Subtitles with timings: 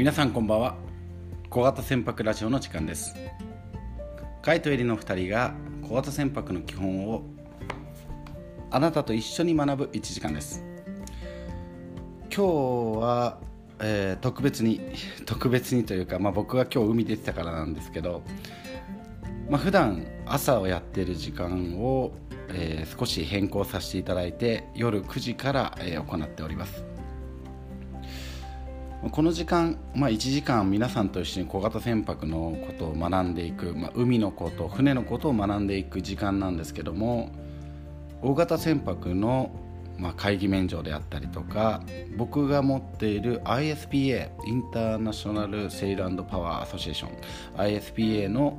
[0.00, 0.76] 皆さんこんばんは。
[1.50, 3.14] 小型船舶ラジオの時間です。
[4.40, 5.52] カイとエリの2人が
[5.86, 7.22] 小型船舶の基本を
[8.70, 10.64] あなたと一緒に学ぶ1時間です。
[12.34, 12.46] 今
[12.94, 13.40] 日は、
[13.78, 14.80] えー、特別に
[15.26, 18.22] 特別にというか、まあ、僕が今日海出てたからなんですけど、
[19.50, 22.12] まあ、普段朝をやってる時間を、
[22.48, 26.89] えー、少し変更させていただいて夜9時から、えー、行っております。
[29.08, 37.30] この時間、まあ、1時間皆さんと一緒に小型船舶のことを学んでいく、まあ、海のこと船のことを学んでいく時間なんですけども
[38.20, 39.50] 大型船舶の、
[39.96, 41.82] まあ、会議免除であったりとか
[42.18, 47.10] 僕が持っている ISPA インターナショナルセイルパワーアソシエーション
[47.56, 48.58] ISPA の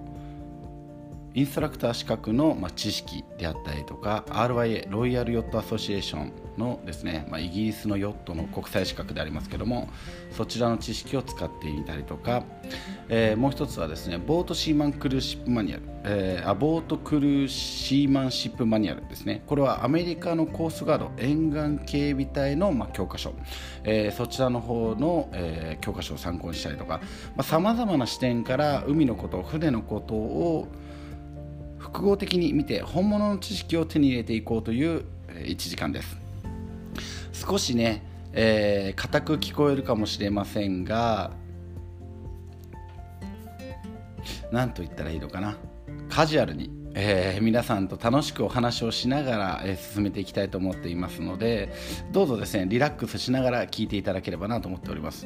[1.34, 9.90] インストラクター資格の、まあ、知識であったりとか RYA ロイヤルヨットアソシエーションのですね、まあ、イギリスのヨットの国際資格でありますけども
[10.32, 12.44] そちらの知識を使ってみたりとか、
[13.08, 19.44] えー、もう一つはですねボートシーマンクルーシップマニュアル、えー、あボートクルーシーマンシップマニュアルですね。
[19.48, 23.34] これはアメリカのコースガード沿岸警備隊の、まあ、教科書、
[23.84, 27.02] えー、そちらの方の、えー、教科書を参考にしたりとか
[27.42, 30.68] さまざ、まな視点から海のこと船のことを
[31.92, 36.18] 複合的に見て本物の知識を手に入れていこうという1時間です。
[37.34, 38.04] 少しね、
[38.34, 41.32] えー、硬く聞こえるかもしれませんが
[44.52, 45.58] 何と言ったらいいのかな。
[46.10, 51.74] カジュアルに、えー、皆さんと楽しくお話をしながら、えー、進めていきたいと思っていますので
[52.12, 55.26] どうぞですねリラックスしながら聞いていただければなと思っております、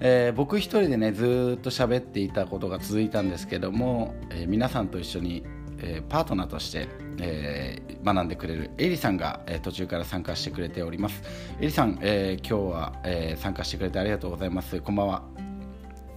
[0.00, 5.44] えー、僕一人でねずっと喋っていたことが続いたんですけども、え皆さんと一緒に
[5.80, 6.88] えー、パートナーとして、
[7.20, 11.22] えー、学んでくれるエリさんが、えー、途中から参加してくれております。
[11.60, 14.80] エリさん、えー、今日は、えー、参加してくれてありがとうございます。
[14.80, 15.22] こんばんは。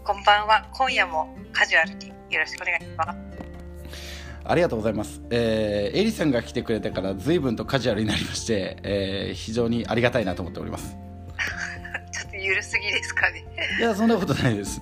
[0.03, 0.67] こんばんは。
[0.73, 3.31] 今夜もカジュアルによろしくお願いします。
[4.43, 10.97] ありがとうございます、えー、エリさんが来てくれてから随分とカジュアルになりまして、えー、非常にありがたいなと思っております。
[12.11, 13.45] ちょっとゆるすぎですかね。
[13.79, 14.81] いやそんなことないです。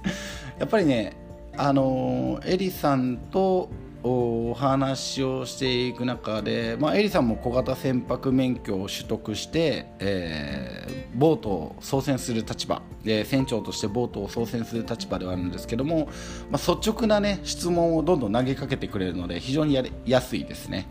[0.58, 1.14] やっぱりね
[1.58, 3.70] あのエリさんと
[4.02, 16.08] お話をしていく中で、まあ、エリさんも小型船舶免許を取得して、えー、ボートを操船する立場で船長としてボートを操船する立場ではあるんですけども、
[16.50, 20.88] まあ、率直な、ね、質問をどんどん投げかけてくれるので非常にやりやすいですね。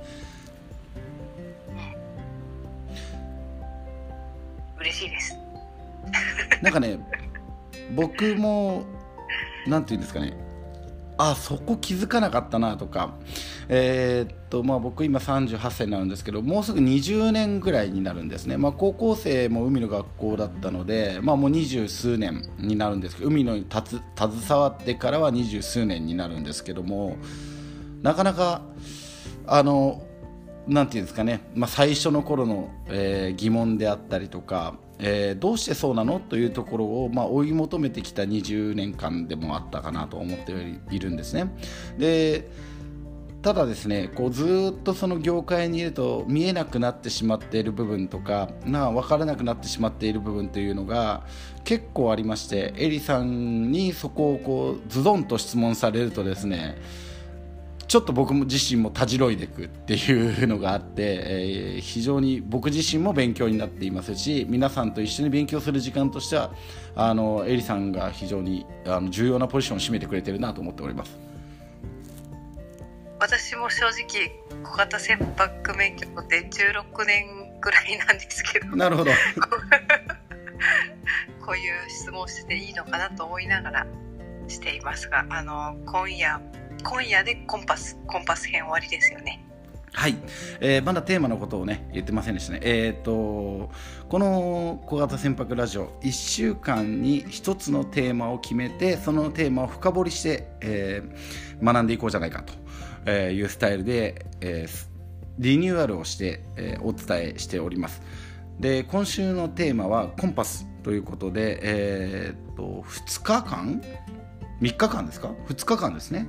[4.80, 5.36] 嬉しいです
[6.62, 6.98] なんかね
[7.94, 8.84] 僕も
[9.66, 10.47] なんていうんですかね
[11.18, 13.14] あそこ気づかなかったなとか、
[13.68, 24.00] えー、っとまあ、僕今38歳になるんですけどもうすぐ20年ぐらいになるんですね、まあ、高校生も海の学校だったので、まあ、もう二十数年になるんですけど海のに携
[24.60, 27.16] わってからは二十数年になるんですけども
[28.00, 28.62] なかなか
[29.46, 30.02] あの
[30.68, 36.20] なんていうんですかね、まあ、最初の頃の、えー、疑問であったりとかえー、どうしてそうなの？
[36.20, 40.52] というところを、まあ、追い求めてきた20年間でもあったかなと思って
[40.90, 41.50] いるんですね。
[41.98, 42.48] で
[43.40, 51.24] ただですねこうずっとその業界にいると見えなくなってしまっている部分とかな分からなくなってしまっている部分というのが
[51.62, 56.78] 結構ありましてエリさんにそこをこうズドンと質問されるとですね
[57.88, 66.52] ちょっと僕も自身もたじろいでいくっていうのがあって、えー、非常に僕自身も勉強になっていますし皆さんと一緒に勉強する時間としては
[66.94, 71.16] あのエリさんが非常にあの重要なポジションを占めてくれてるなと思っております。
[73.20, 74.30] 私も正直
[74.62, 78.76] 小型船舶免許取って16年ぐらいなんですけど。
[78.76, 79.12] なるほど。
[81.44, 83.86] こういう質問していいのかなと思いながら
[84.46, 86.38] していますがあの今夜
[86.82, 89.44] 今夜でコンパスコンパス編終わりですよね。
[89.92, 90.16] はい、
[90.60, 92.60] えー、まだテーマのことをね言ってませんでしたね。
[92.62, 93.70] えっ、ー、と
[94.08, 102.44] この小型船舶ラジオ1週間に1つのテーマを決めてそのテーマを深掘りして、えー、学んでいこうじゃないか
[103.04, 104.86] というスタイルで、えー、
[105.38, 108.02] リニューアルをして、えー、お伝えしております。
[108.60, 113.82] で今週のテーマはコンパスということで、えー、と2日間
[114.60, 116.26] ？3日間ですか？2日間ですね。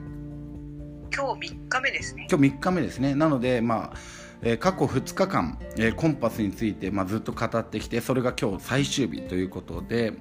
[1.15, 2.27] 今日3日目ですね。
[2.29, 3.15] 今日3日目ですね。
[3.15, 3.97] なのでまあ
[4.41, 10.13] えー、過去2日間、えー、コンパスについて、まあ、ずっと語ってきてそれが今日最終日ということで、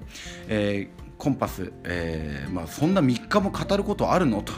[0.48, 4.42] えー、コンパス、えーまあ、そんな3日も語ることあるの？
[4.42, 4.52] と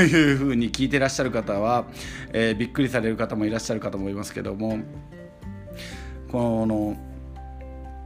[0.00, 1.86] いうふうに聞いてらっしゃる方は、
[2.32, 4.78] えー、びっくりされる方もいらっしゃるかと思いますけども
[6.30, 6.96] この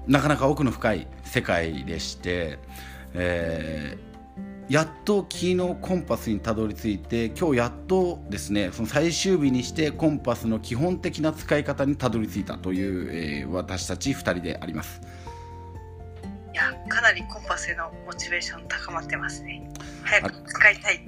[0.06, 2.58] なかなか奥の深い世界でして、
[3.12, 4.07] えー、
[4.68, 15.00] やっと昨日コンパスにたどり着いて今日やっとですねその最終日にしてコンパスの基本的な使い方にたどり着いたという、えー、私たち2人であります。
[16.52, 19.70] いやかなりコンパスへのモチベーション高まってますね。
[20.04, 21.00] 早く使いたいっ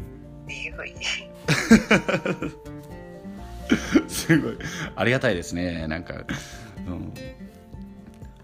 [0.47, 0.95] ていうふうに。
[4.09, 4.59] すごい。
[4.97, 5.87] ありがたいですね。
[5.87, 6.15] なんか、
[6.87, 7.13] うん、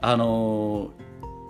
[0.02, 1.06] あのー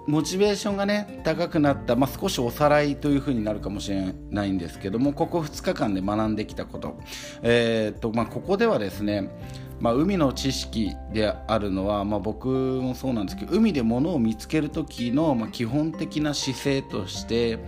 [0.07, 6.99] モチベーションがね高くなった、まあ、少しおさらいというふうになるかもしれないんですけどもここ2日間で学んできたこと,、
[7.43, 9.31] えーとまあ、ここではですね
[9.79, 17.59] まあ、海の知識であるのは、まあ、僕もそうなんですけど海で物を見つける時の、まあ、基本的な姿勢として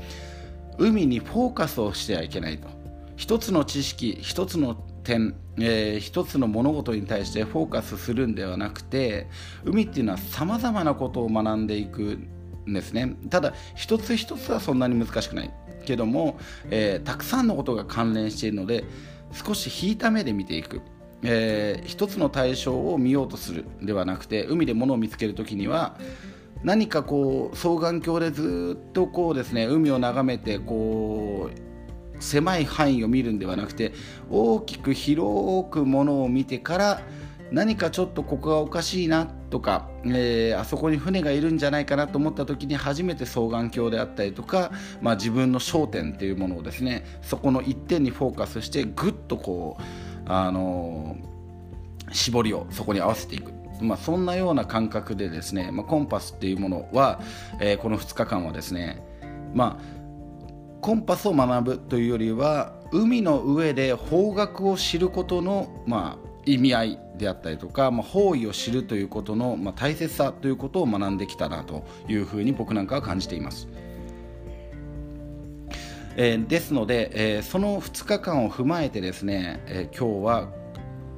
[0.79, 2.69] 海にフォーカスをしてはいけないと。
[3.17, 4.76] 一つの知識一つの
[5.08, 9.26] 点、えー、一つの物事に対してフォーカスするんではなくて
[9.64, 12.19] 海っていうのはさまざまなことを学んでいく
[12.66, 13.16] んですね。
[13.31, 15.50] ただ一つ一つはそんなに難しくない。
[15.87, 16.38] けども、
[16.69, 18.84] えー、たくさんのことが関連しているので
[19.32, 20.82] 少し引いた目で見ていく、
[21.22, 25.96] えー、一つの対象を見ようとするではなくて海で物を見つける時には
[26.62, 31.68] 何かこう双眼鏡でずっとこうですね海を眺めてこう
[32.20, 33.93] 狭い範囲を見るんではなくて
[34.31, 37.00] 大きく広くものを見てから
[37.50, 44.70] 何かちょっとここがおかしいなとか、えー、あそこに船がいるんじゃないかなと思った時に初めて双眼鏡であったりとか、
[45.00, 49.82] まあ、自分の焦点っていうものをですねそこの一点にフォーカスしてぐっとこう、
[50.26, 53.53] あのー、絞りをそこに合わせていく。
[53.81, 57.20] まあ、そんなような感覚でですね、まあ、コンパスっていうものは、
[57.61, 59.00] えー、この2日間はですね、
[59.55, 59.97] まあ
[60.80, 73.69] コンパスを学ぶというよりは海の上で方角を知ることの、まあ、意味合いであったりとか、まあ、方位を知るということの、まあ、大切さということを学んできたなというふうに僕なんかは感じています。
[76.20, 80.48] えー、ですので、えー、その2日間を踏まえてですね、えー、今日は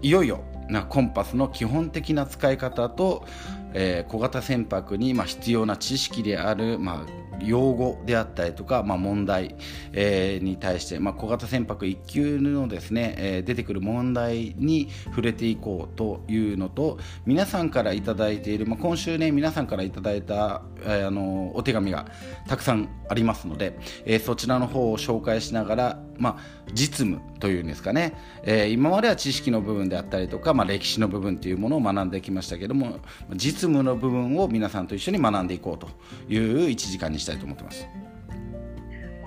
[0.03, 3.25] いよいよなコンパスの基本的な使い方と、
[3.73, 9.57] えー、小型船舶に、まあ、必要な知識である、まあ、用語であったりとか、まあ、問題、
[9.93, 22.07] えー、に対して、まあ、小型船舶1級のですね、えー、出てくる問題に触れていこうというのと皆さんから頂いている、まあ、今週ね皆さんから頂いた、えー、あのお手紙が
[22.49, 28.15] たくさんありますので、えー、そちらの方を紹介しながら、まあ、実務というんですかね、
[28.45, 33.01] えー、今までは知識の部分であったりとか、まあ、歴史の部分というものを学んできましたけども
[33.35, 35.89] 実務の部分を皆さんと一緒に学んでいこうと
[36.29, 37.87] いう1時間にしたいと思ってます。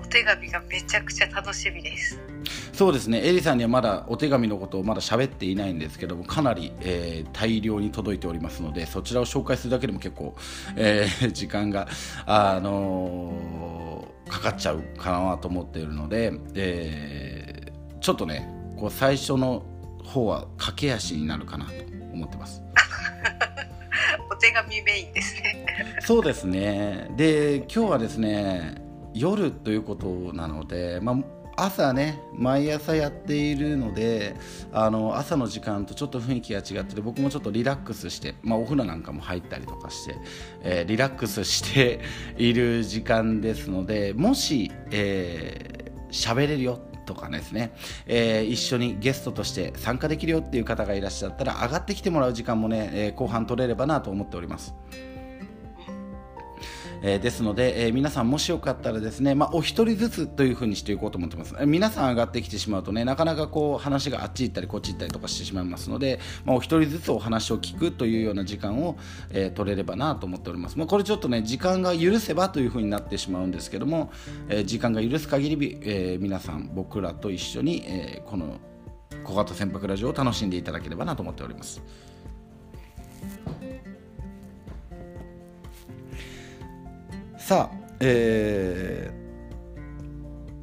[0.00, 2.20] お手紙がめちゃくちゃ楽しみです。
[2.72, 3.20] そうですね。
[3.24, 10.34] エリさんにはまだお手紙のことをまだ喋っていないんですけどもかなり、えー、大量に届いておりますのでそちらを紹介するだけでも結構、
[10.76, 11.88] えー、 時間が、
[12.26, 19.64] あのー、かかっちゃうかなと思っているので、えー、ちょっとねこう最初の
[20.04, 21.72] 方は駆け足になるかなと
[22.12, 22.62] 思ってます。
[24.30, 25.66] お手紙メインですね。
[26.00, 27.10] そうですね。
[27.16, 28.82] で今日はですね
[29.14, 31.12] 夜ということなので、ま
[31.56, 34.34] あ、朝ね毎朝やっているので
[34.72, 40.16] あの朝の時間とちょっと雰囲気が違ってて僕もちょっとリラックスして、まあ、お風呂なんかも入ったりとかして、
[40.62, 42.00] えー、リラックスして
[42.36, 46.80] いる時間ですのでもし喋、えー、れるよ
[47.14, 47.72] とかですね、
[48.06, 54.74] えー、一緒にゲストとして参加できるよっていう方がいらっしゃったら上がってきてもらう時間もね、えー、後半取れればなと思っております。
[57.06, 68.96] えー、ですので、え、皆さんもしよかったらですね、まあ、お一人ずつというふうにしていこうと思ってます、え、皆さん上がってきてしまうとねなかなかこう話があっち行ったりこっち行ったりとかしてしまいますので、まあ、お一人ずつお話を聞くというような時間を、
[69.30, 74.10] え取れればなと思っております、まあ、これちょっとね時間が許せばというふうになってしまうんですけども、
[74.48, 78.56] え時間が許す限り、え皆さん僕らと一緒に、えこの
[79.24, 81.82] 小型船舶ラジオを楽しんでいただければなと思っております。
[87.44, 89.10] さあ、え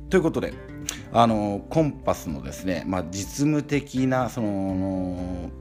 [0.07, 0.51] ー、ということで
[1.13, 5.51] あのコンパスのですね、まあ、実務的なその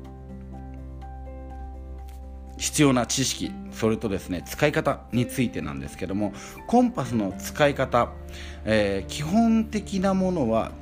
[2.56, 6.32] 必要な知識それとですね使い方についてなんですけども
[6.66, 8.12] コンパスの使い方、
[8.64, 10.72] えー、基本的なものは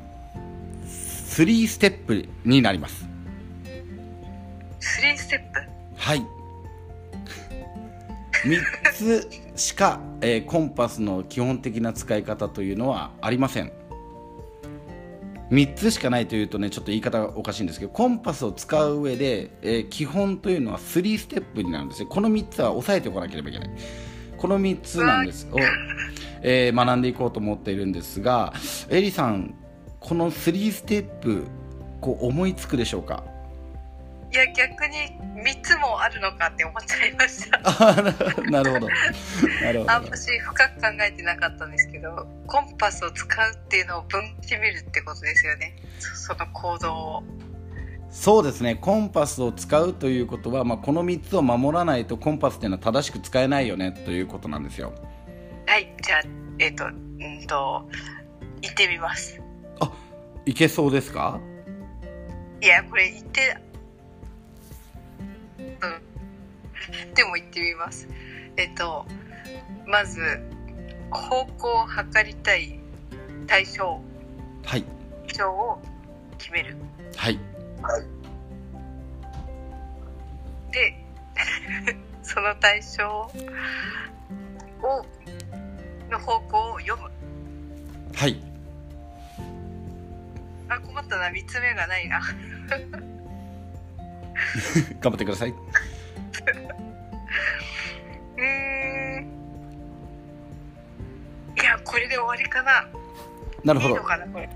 [0.86, 3.08] 3ステップになります。
[4.78, 5.60] 3ステップ？
[5.96, 6.24] はい。
[8.44, 13.72] 3つしか、えー、コンパスの基本的な使い方というのはありません。
[15.50, 22.08] 3つしかないというとねちょっと言い方がおかしいんですけどコンパスを使う上で、えー、基本というのは3ステップになるんですね。
[22.10, 23.70] この3つは押さえておかなければいけない。
[24.36, 25.48] この3つなんです。
[25.50, 25.58] を、
[26.42, 28.52] えー学んでいこうと思っているんですが
[28.90, 29.54] エリさん
[29.98, 31.46] この3ステップ
[32.00, 33.24] こう思いつくでしょうか？
[34.30, 34.96] いや逆に
[35.42, 37.60] 3つもあるのかって思っちゃいました。
[37.64, 37.94] あ
[38.50, 38.88] なるほど。
[39.62, 45.76] なるほどあ私深く考えてなかったんですけどコンパスを使うっていうのを分してみるってことですよね。
[45.98, 47.22] そその行動を。
[48.10, 48.74] そうですね。
[48.74, 54.92] コンパスを使うということは、まあ、この3つを守らないとコンパスっていうのは正しく使えないよねということなんですよ。
[55.66, 55.94] はい。
[56.02, 56.20] じゃあ
[56.58, 57.88] えっ、とうんと
[58.62, 59.40] 行ってみます。
[59.80, 59.90] あ
[60.46, 61.40] いけそうですか？
[62.60, 63.56] いやこれ言って
[65.58, 67.14] うん。
[67.14, 68.08] でも行ってみます。
[68.56, 69.06] えっ、と
[69.86, 70.20] まず
[71.10, 72.78] 方向を測りたい
[73.46, 74.00] 対象。
[74.64, 74.84] はい。
[75.26, 75.80] 対象を
[76.38, 76.76] 決める。
[77.16, 77.38] はい。
[80.72, 81.04] で
[82.22, 83.32] その対象を
[86.10, 87.10] の方向を読む。
[88.14, 88.40] はい。
[90.68, 91.28] あ困ったな。
[91.28, 92.20] 3つ目がないな
[95.00, 95.50] 頑張ってください。
[95.50, 99.20] うー。
[99.20, 99.28] ん
[101.56, 102.88] いやこれで終わりかな。
[103.64, 103.94] なるほど。
[103.94, 104.48] いいのかなこれ。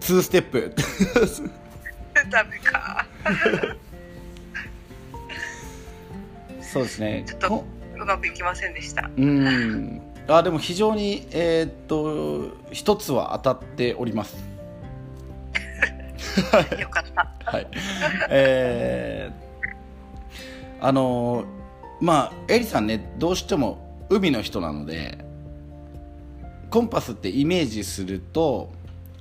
[0.00, 0.74] 2ステップ。
[2.30, 3.06] ダメか。
[6.60, 7.24] そうですね。
[7.26, 7.64] ちょっとこ
[7.96, 9.10] うまくいきませんでした。
[9.16, 10.02] うん。
[10.28, 14.53] あでも非常にえーっと一つは当たっております
[16.80, 17.50] よかった。
[17.50, 17.66] はい。
[18.30, 19.44] えー
[20.84, 21.46] あの
[21.98, 25.24] まあエリさんねどうしても海の人なので
[26.68, 28.70] コンパスってイメージすると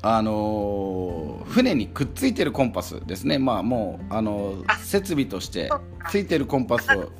[0.01, 3.37] あの船にくっついてるコンパスですね。
[3.37, 5.69] まあもうあのあ設備として
[6.09, 7.13] ついてるコンパスを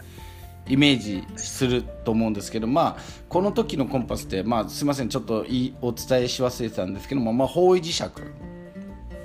[0.68, 5.10] イメージすると思うんですけどまあこの時のコンパスってまあすいません。
[5.10, 5.46] ちょっと
[5.82, 8.04] お伝えし忘れてたんですけどもまあ方位磁石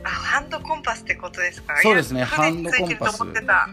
[0.05, 1.75] あハンドコンパスってことですか？
[1.83, 2.19] そうですね。
[2.19, 3.69] いや船についてると思ってた。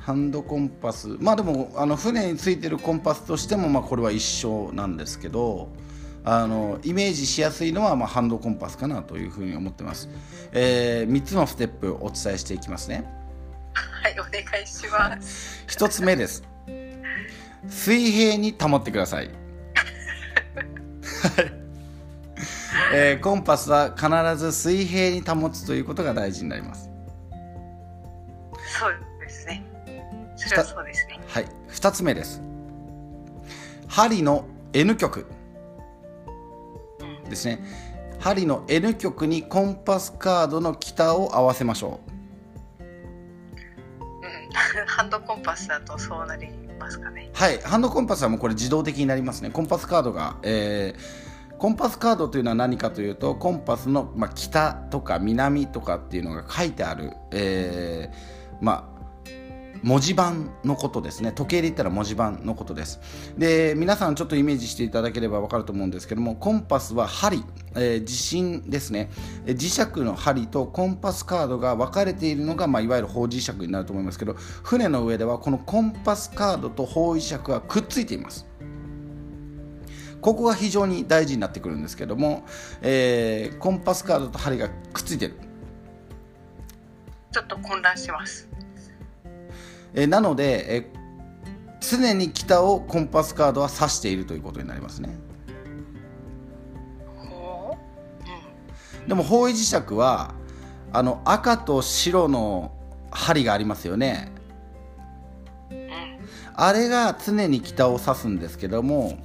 [0.00, 1.08] ハンドコンパス。
[1.20, 5.68] まあでもあの船についてるコンパスとしてもまあこれは一緒なんですけど
[6.24, 10.08] あのイメージしやすいのはまあハンドコンパスかなというふうに思ってます、
[10.52, 13.04] え3つのステップをお伝えしていきますね。
[13.74, 15.64] はいお願いします。
[15.68, 16.42] 1つ目です。
[17.68, 19.28] 水平に保ってください。
[21.36, 21.67] はい
[22.92, 26.90] えーコンパスは必ず水平に保つということが大事になります。
[28.78, 29.64] そうですね。
[30.36, 31.20] それはそうですね。
[31.26, 32.42] はい、2つ目です。
[33.88, 35.26] 針の N 極
[37.28, 37.60] ですね。
[38.20, 42.00] 針の N 極にコンパスカードの北を合わせましょ
[42.80, 42.84] う。
[42.84, 42.88] ん。
[44.86, 47.30] ハンドコンパスだとそうなりますかね。
[47.34, 47.60] うはい。
[47.60, 49.50] ハンドコンパスはもうこれ自動的になりますね。
[49.50, 51.27] コンパスカードが、えー
[51.58, 58.98] コンパスカードというのは何かというとコンパスの、まあ、北とか南とかっていうのが書いてある、えーまあ
[59.82, 61.32] 文字盤のことですね。
[61.32, 63.00] 時計で言ったら文字盤のことです。
[63.36, 67.44] で皆さんちょっとイメージしていただければ分かると思うんですけどもコンパスは針、
[67.76, 69.10] えー、地震ですね。
[69.46, 78.47] 磁石の針とコンパスカードが分かれているのが、まあ、いわゆる方磁石になると思いますけど船の上ではこのコンパスカードと方位磁石はくっついています。
[80.20, 82.44] ここが非常に大事になってくるんですけども、
[82.82, 85.34] えーコンパスカードと針がくっついてる。
[87.30, 88.48] ちょっと混乱します。
[89.94, 90.98] えーなので、えー
[91.80, 95.10] 常に北をコンパスカードは指しているということになりますね。
[97.16, 97.76] ほ
[99.06, 99.08] う。
[99.08, 100.34] でも方位磁石は
[100.92, 102.72] あの赤と白の
[103.10, 104.32] 針がありますよね。
[106.54, 109.16] あれが常に北を指すんですけども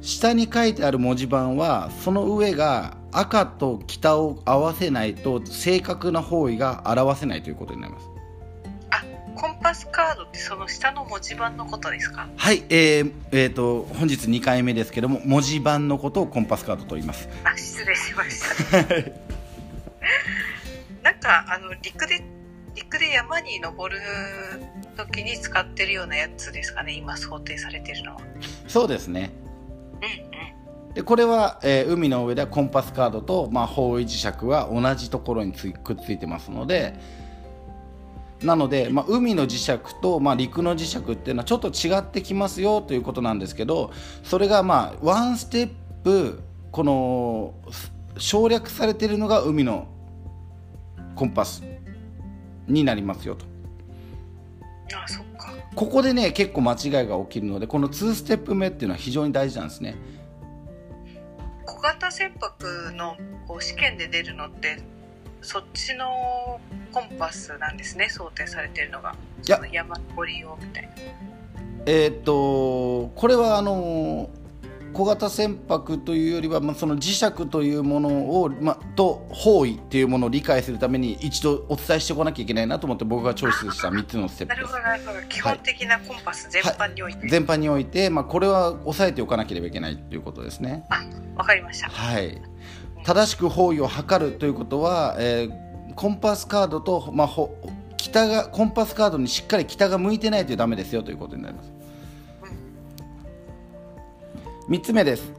[0.00, 8.06] 下に書いてある文字盤はその上が赤と北を合わせないと正確な方位が表せないということになります。
[8.90, 9.04] あ
[9.34, 12.28] コンパスカードってその下の文字盤のことですか？
[12.36, 17.28] はい、えーえーと本日2回目ですけども文字盤のことをコンパスカードと言います。
[17.44, 18.40] あ失礼しまし
[18.70, 18.78] た。
[21.02, 22.22] なんかあの陸で
[22.74, 24.00] 陸で山に登る
[24.96, 28.20] 時に使ってるようなやつですかね今想定されてるのは。
[28.68, 29.30] そうですね
[30.94, 36.98] でこれは、えー海の上ではコンパスカードと、まあ、方位磁石は同じところにつくっついてますので
[38.42, 43.92] なので、まあ、海の磁石と、まあ、陸の磁石っていうのはちょっと違ってきますよということなんですけど
[44.24, 45.70] それがまあワンステッ
[46.02, 46.42] プ
[46.72, 47.54] この
[48.16, 49.88] 省略されてるのが海の
[51.14, 51.62] コンパス
[52.66, 53.44] になりますよと。
[54.94, 55.24] あそっ
[55.74, 59.96] ここでね結構間違いが起きるのでこの2ステップ目っていうのは非常に大事なんですね。
[61.64, 64.78] 小型船舶のこう試験で出るのって
[65.40, 66.60] そっちの
[66.92, 69.14] コンパスなんですね想定されてるのが。
[69.72, 70.90] 山登り用みたいな。
[71.86, 74.28] えーっとこれはあの
[74.92, 78.08] 小型船舶というよりは、まあ、その磁石というもの
[78.42, 90.84] を、まあ、と方位っていうものを理解するために一度お伝えしておかなきゃいけないなと思って僕がチョイスした3つのステップですなるほどなるほど基本的なコンパス全般において、全般において、まあ、これは押さえておかなければいけないということですね。
[91.36, 92.40] わかりましたはい、
[93.04, 95.70] 正しく方位を測るということは、えー
[96.00, 97.54] コンパスカードと、まあ、ほ
[97.98, 101.79] 北がコンパスカードにしっかり北が向いてないとダメですよということになります。
[104.70, 105.32] 3つ目です。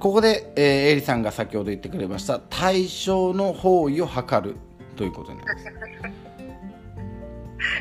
[0.00, 4.56] ここで、えー、エリさんが先ほど言ってくれました対象の方位を測る
[4.96, 5.72] ということになります。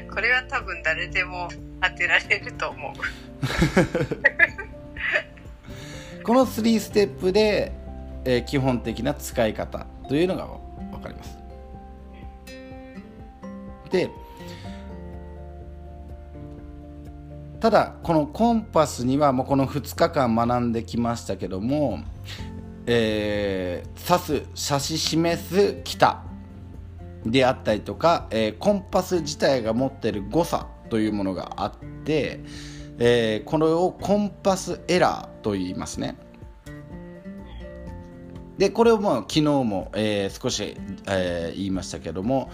[0.13, 1.49] これは多分誰でも
[1.81, 2.91] 当てられると思う
[6.23, 7.71] この3ステップで、
[8.25, 10.47] えー基本的な使い方というのが
[10.91, 11.35] 分かります。
[13.89, 14.11] で
[17.63, 21.99] ただこのコンパスにはもうこの2日間学んできましたけども、
[22.85, 26.25] えー指す指し示す北
[27.25, 32.41] であったりとか、えーコンパス自体が持っている誤差というものがあって、
[32.99, 36.17] えーこれをコンパスエラーと言いますね。
[38.57, 40.75] でこれをもう昨日も、えー少し、
[41.07, 42.51] えー言いましたけども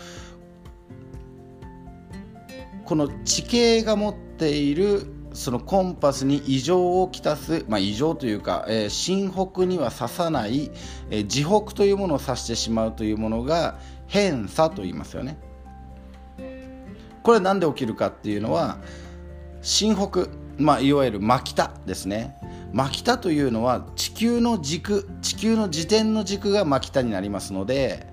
[2.90, 10.72] この地形が持っているそのコンパスに異常をきたす、まあ、異常というか、えー新北には指さない、
[11.12, 13.78] えー自北というものを指してしまうというものが
[14.08, 15.38] 偏差と言いますよね。
[17.22, 18.80] これは何で起きるかっていうのは
[19.62, 20.28] 新北、
[20.58, 22.38] まあ、いわゆる真北ですね
[22.74, 28.09] 真北というのは地球の軸地球の自転の軸が真北になりますので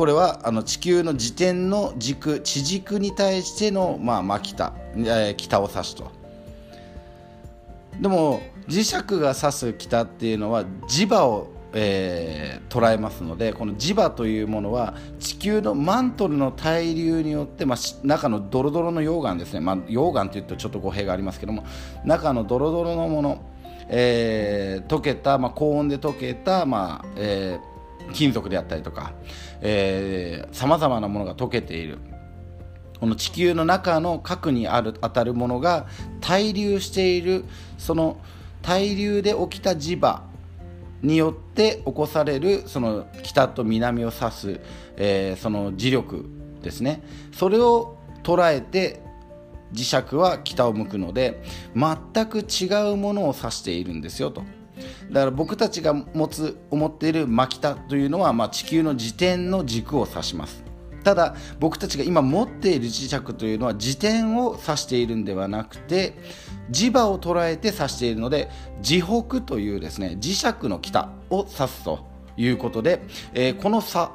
[0.00, 6.10] これはあの地球の自転の軸地軸に対しての、まあ、真北、え北を指すと。
[8.00, 21.64] でも磁石が指す北っていうのは磁場を、えー捉えますのでこの磁場というものは地球のマントルの対流によって、まあ、中のドロドロの溶岩ですね、まあ、溶岩というとちょっと語弊がありますけども
[22.04, 23.42] 中のドロドロのもの、
[23.88, 27.69] えー溶けた、まあ、高温で溶けた、まあえー
[28.10, 29.12] 金属であったりとか
[30.52, 31.98] さまざまなものが溶けている。
[32.98, 35.86] この地球の中の核にある当たるものが
[36.20, 37.44] 対流している。
[37.78, 38.18] その
[38.62, 40.22] 対流で起きた磁場
[41.02, 44.60] によって起こされるその北と南を指す、
[44.96, 46.26] えーその磁力
[46.62, 47.02] ですね。
[47.32, 49.00] それを捉えて
[49.72, 51.42] 磁石は北を向くので
[51.74, 54.42] 全く違うものを指しているんですよと。
[55.10, 60.64] だから僕たちが持つ思っている真北というのは、まあ、地球の自転の軸を指します。
[61.02, 66.14] ただ僕たちが今持っている磁石というのは自転を指しているんではなくて
[66.70, 68.50] 磁場を捉えて指しているので
[68.82, 73.00] 磁北というですね磁石の北を指すということで、
[73.32, 74.12] えーこの差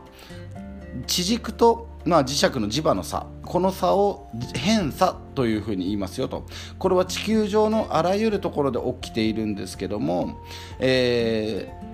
[1.08, 6.46] 地軸と、まあ、磁石の磁場の差この差を偏差というふうに言いますよと。
[6.80, 10.38] これは地球上のあらゆるところで起きているんですけども、
[10.80, 11.86] えー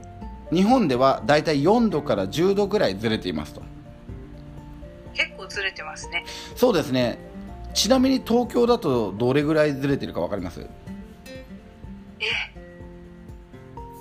[0.53, 3.61] 日本ではだいたい4度から10度ぐらいずれていますと。
[5.13, 6.25] 結構ずれてますね。
[6.57, 7.19] そうですね。
[7.73, 10.59] ちなみに東京だとどれぐらいずれてるか分かります？
[10.59, 12.25] え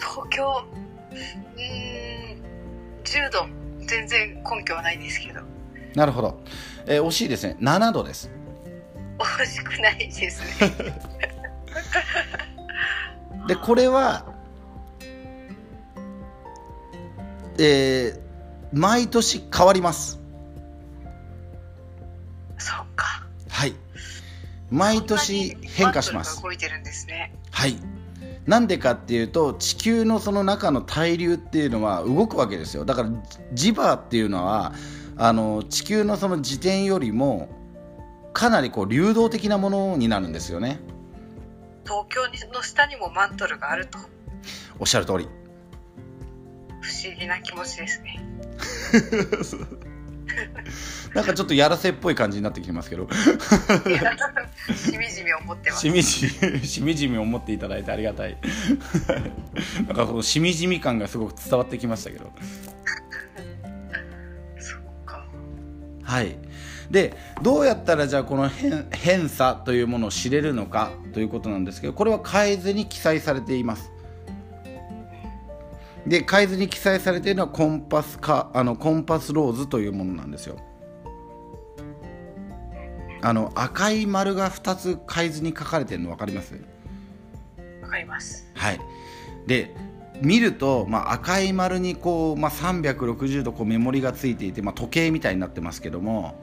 [0.00, 0.64] 東京
[1.12, 2.42] うーん
[3.04, 3.46] 10度。
[3.86, 5.40] 全然根拠はないですけど。
[5.94, 6.40] なるほど、
[6.86, 7.56] えー惜しいですね。
[7.60, 8.30] 7度です。
[9.18, 10.74] 惜しくないですね。
[13.48, 14.24] でこれは
[17.58, 18.20] えー
[18.72, 20.20] 毎年変わります。
[22.58, 23.26] そっか。
[23.48, 23.74] はい。
[24.70, 26.40] 毎年変化します。
[26.40, 27.34] 動いてるんですね。
[27.50, 27.76] はい。
[28.46, 32.84] なんでかっていうと地球のその中の対流っていうのは動くわけですよ。
[32.84, 33.10] だから
[33.54, 34.72] 磁場っていうのは
[35.22, 37.50] あの地球のその自転よりも
[38.32, 40.80] かなりこう流動的なものになるんですよね。
[41.84, 42.22] 東京
[42.54, 43.98] の下にもマントルがあると。
[44.78, 45.28] おっしゃる通り。
[46.80, 48.24] 不思議な気持ちですね。
[51.14, 53.06] なんかちょっとやらせっぽい感じになってきてますけど。
[54.74, 55.82] しみじみ思ってます。
[55.82, 58.38] しみじみ しみじみ思っていただいてありがたい。
[59.86, 62.32] なんかこのしみじみ感がすごく伝わってきましたけど
[66.10, 66.36] はい。
[66.90, 73.92] でどうやったらじゃあこの変変差というものを知れるのかということなんですけどこれは変えずに記載されています。
[76.04, 80.56] で変えずに記載されているのはコンパスかあのコンパスローズというものなんですよ。
[83.22, 86.54] あの赤い丸が2つ変えずに書かれてるの分かります？
[87.82, 88.50] わかります。
[88.56, 88.80] はい。
[89.46, 89.76] で
[90.22, 96.34] 見ると、まあ、赤い丸にこう、まあ、360度こうメモリがついていて、まあ、時計みたいになってますけども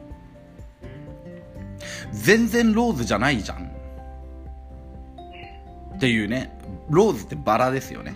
[2.12, 3.72] 全然ローズじゃないじゃん。
[5.96, 6.56] っていうね。
[6.90, 8.16] ローズってバラですよね。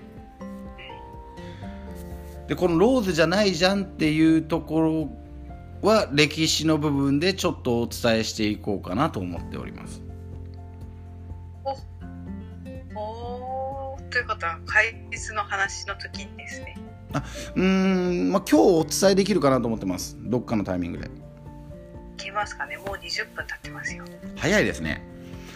[2.48, 5.10] でこのローズじゃないじゃんっていうところ
[5.82, 10.02] は歴史の部分でちょっとお伝えしていこうかなと思っております。
[14.12, 16.78] ということは解説の話の時にですね。
[17.56, 20.18] うーん、まあ、今日お伝えできるかなと思ってます。
[20.20, 21.06] どっかのタイミングで。
[21.06, 21.10] い
[22.18, 22.78] けますかね。
[22.78, 24.04] もう20分経ってますよ。
[24.36, 25.02] 早いですね。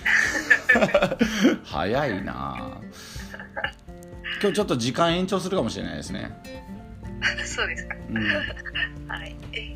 [1.66, 2.82] 早いな。
[4.42, 6.32] 今日ちょっと時間延長するかもしれないですね、
[7.46, 7.96] そうですか。
[8.10, 8.26] うん。
[9.10, 9.36] はい。
[9.54, 9.75] え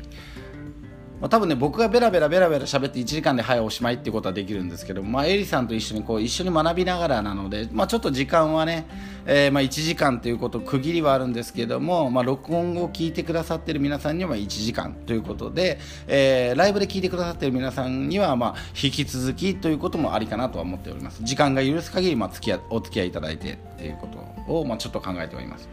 [1.20, 8.86] まあ、多分ね僕がベラベラベラベラ喋って1時間ではいおしまいっていうことはできるんですけど、まあ、エリさんと一緒にこう一緒に学びながらなので、まあ、ちょっと時間はね、
[9.26, 21.22] えーまあ1時間ということ区切りはあるんですけども、まあ、録音を聞いてくださってる皆さんには1時間ということで、えーライブで聞いてくださってる皆さんにはまあ引き続きということもありかなとは思っております。
[21.22, 24.08] 時間が許す限りまあ付き合お付き合いいただいてっていうこ
[24.46, 25.68] とをまあちょっと考えております。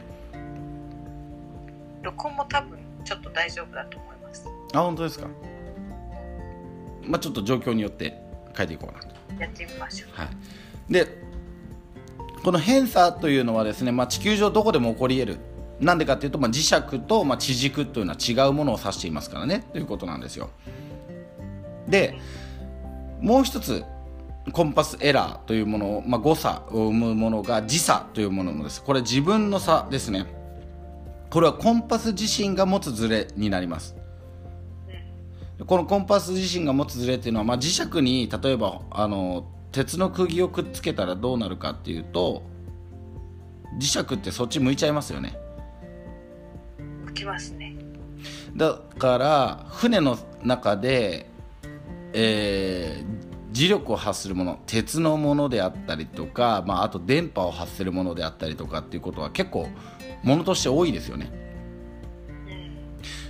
[2.03, 4.16] 録音も多分ちょっと大丈夫だと思います。
[4.73, 5.27] あ本当ですか？
[7.03, 8.21] まあちょっと状況によって
[8.55, 9.15] 変えていこうかなと。
[9.39, 10.09] やってみましょう。
[10.19, 10.29] はい、
[10.89, 11.07] で
[12.43, 15.37] この偏差というのはですね、まあ、地球上どこでも起こり得る。
[15.79, 19.63] なんでかっていうと、まあ、磁石と、まあ、地軸というのは違うものを指していますからね。
[19.73, 20.49] ということなんですよ。
[21.87, 22.17] で
[23.21, 23.83] もう一つ
[24.53, 28.81] コンパスエラーというものを、まあ、誤差を生むものが時差というものです。
[28.81, 30.25] これ自分の差ですね。
[31.29, 33.96] これはコンパス自身が持つズレになります
[35.65, 42.43] このコンパス自身が持つズレっていうのは、まあ、磁石に例えばあの鉄の釘をくっつけたらどうなるかっていうと
[43.79, 45.37] 磁石ってそっち向いちゃいますよね。
[47.07, 47.75] 起きますね。
[48.55, 51.29] だから船の中で、
[52.13, 59.67] えー磁力を発するもの鉄のものであったりとか、まあ、あと電波を発するものであったりとかっていうことは結構
[60.21, 61.31] ものとして多いですよね。
[61.31, 61.46] うん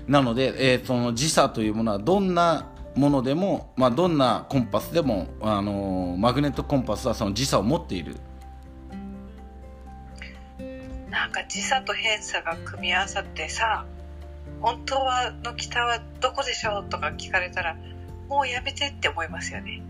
[0.08, 8.15] なので、えーその時差というものはどんなものでも、まあ、どんなコンパスでも、あのーマグネットコンパスはその時差を持っている。
[11.10, 13.86] なんか時差と偏差が組み合わさってさ
[14.62, 17.76] 本当はの北はどこでしょうとか聞かれたら
[18.30, 19.82] もうやめてって思いますよね。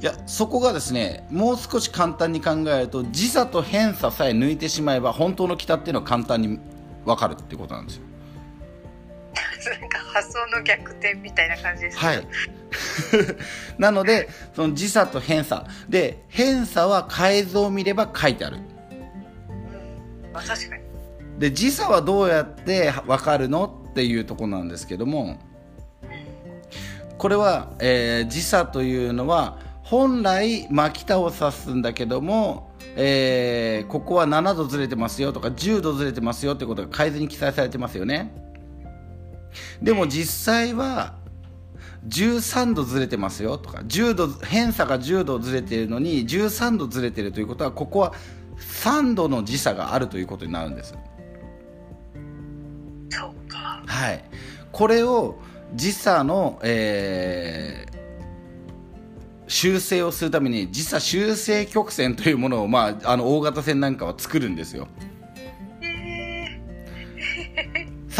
[0.00, 6.60] いやそこがですねもう少し簡単に考えると時差と偏差さえ抜いてしまえば本当の北っていうのは簡単に
[7.04, 8.02] 分かるっていうことなんですよ
[9.80, 12.26] なんか発想の逆転みたいな感じですはい。
[13.78, 15.66] なのでその時差と偏差。
[15.88, 18.56] で偏差は改造を見れば書いてある。
[18.56, 20.32] うん。
[20.32, 20.82] まあ確かに。
[21.40, 25.38] で時差はどうやって分かるのっていうところなんですけども
[27.16, 38.32] これは、えー時差というのは本来真北を指すんだけども、えーここは7度ずれてますよとか10度ずれてますよってことが改図に記載されてますよね
[39.82, 41.14] でも実際は
[42.08, 48.14] 13度ずれてますよとか10度偏差が10度ずれているのに13度ずれているということはここは
[48.58, 50.94] 3度の時差があるということになるんです。
[53.10, 53.82] そうか。
[53.86, 54.24] はい、
[54.72, 55.38] これを
[55.74, 57.90] 時差の、えー
[59.50, 64.86] 修正をするために時差修正曲線というものを、まあ、あの大型船なんかは作るんですよ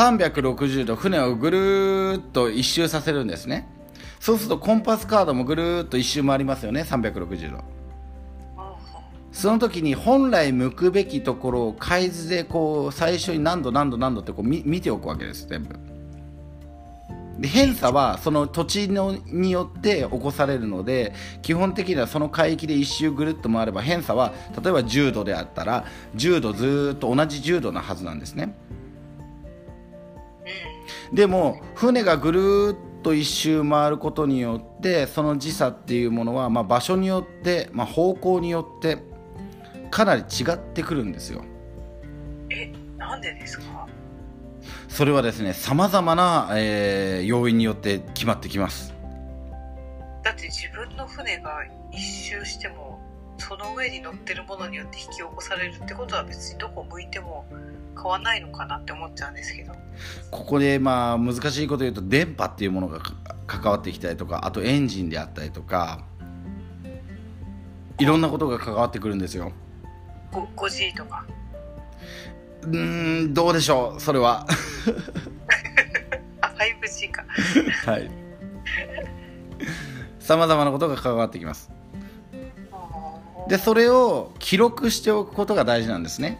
[0.00, 3.68] 360度船をぐるっと一周させるんですね。
[4.18, 7.64] そうするとコンパスカードもぐるっと一周回りますよね360度、
[9.32, 15.78] その時に本来向くべきところを海図でこう最初に何度何度何度ってこう見ておくわけです全部。
[17.38, 24.32] で偏差はその土地のによって起こされるので基本的にはその海域で一周ぐるっと回れば偏差は
[24.62, 25.84] 例えば10度であったら
[26.16, 28.54] 10度ずっと同じ10度なはずなんですね。
[31.12, 38.98] でも船がぐるーっと一周回ることによってその時差っていうものは、まあ、場所によって、まあ、方向によって
[39.90, 41.42] かなり違ってくるんですよ。
[42.50, 43.88] えなんでですか？
[44.88, 48.94] それはですねさまざまな、えー要因によって決まってきます。
[50.22, 53.00] だって自分の船が一周しても
[53.38, 57.46] その上に乗ってるものによって引き起こされるってことは別にどこ向いても
[58.00, 59.72] 変わんないのかなって思っちゃうんですけど。
[60.30, 63.14] ここでまあ難しいこと言うと電波っていうものがか
[63.46, 66.04] 関わってきたりとかあとエンジンであったりとか
[67.98, 69.52] いろんなことが関わってくるんですよ。
[70.32, 71.24] ご 5G とか。
[72.62, 74.46] うーんどうでしょうそれは。
[76.40, 77.24] あ 5G か。
[77.86, 78.10] はい。
[80.18, 81.70] さまざまなことが関わってきます。
[83.50, 86.38] でそれを記録しておくことが大事なんですね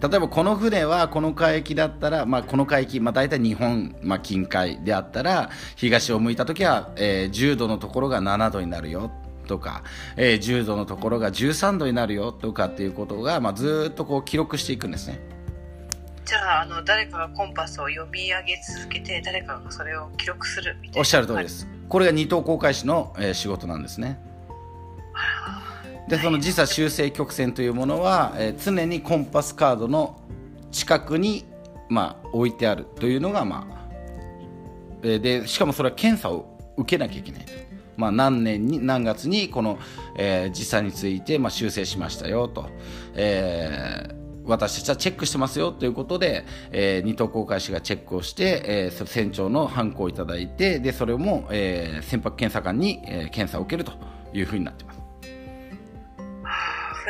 [0.00, 9.10] 例えばこの船はこの海域だったら、まあ、この海域、まあ、大体日本、まあ、近海であったら東を向いた時は、えー10度のところが7度になるよ
[9.46, 9.84] とか、
[10.16, 15.18] えー10度のところが13度になるよとかっていうことが、まあ、ずーっとこう記録していくんですね。
[16.26, 21.68] じゃああの誰かがコンパスを読み上げ続けて誰かがそれを記録するみたいなおっしゃる通りです。
[21.88, 24.20] これが二等航海士の、えー仕事なんですね。
[25.14, 25.65] あ
[26.08, 30.20] でその時差修正曲線というものは、えー常にコンパスカードの
[30.70, 31.44] 近くに、
[31.88, 33.88] まあ、置いてあるというのが、まあ
[35.02, 37.52] えーでしかもそれは検査を受けなきゃいけないと、
[37.96, 39.78] まあ、何年に何月にこの、
[40.16, 42.68] えー時差について、まあ、修正しましたよと、
[43.14, 53.92] えー私たちはチェックしてますよということで、えー二等航海士がチェックをして、えーそ船長のハンコをいただいてでそれも、えー船舶検査官に、えー検査を受けると
[54.32, 54.85] いうふうになってます。
[54.85, 54.85] あ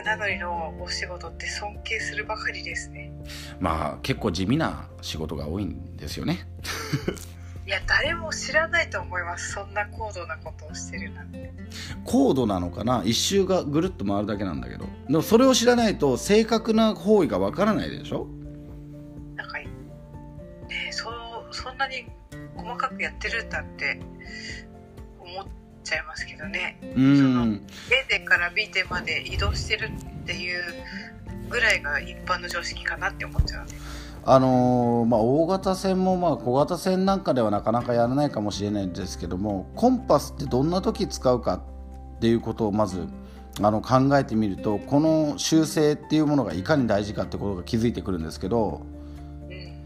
[0.04, 3.12] 船乗りのお仕事って尊敬するばかりですね。
[3.61, 6.46] まあ結構地味な仕事が多いんですよね。
[7.66, 9.52] いや誰も知らないと思います。
[9.52, 11.52] そんな高度なことをしてるなんて。
[12.04, 13.02] 高度なのかな？
[13.04, 14.87] 一周がぐるっと回るだけなんだけど。
[15.09, 18.28] でもそれを知らないと正確な方位がわからないでしょ？
[19.35, 19.66] なんかね
[20.92, 21.11] そ
[21.50, 22.06] そんなに
[22.54, 23.98] 細かくやってるんだって
[25.87, 26.79] ちゃいますけどね。
[26.83, 30.62] うそのん A 点から B 点まで移動してるっていう
[31.49, 33.66] ぐらいが一般の常識かなって思っちゃう
[34.29, 41.55] あのーまあ、大型船もまあ小型船なんかではなかなかやらないかもしれないんですけどもコンパスってどんな時使うか
[42.16, 43.07] っていうことをまず
[43.62, 48.83] あの考えてみるとこの修正っていうものがいかに大事かってことが気づいてくるんですけど
[49.49, 49.85] うん。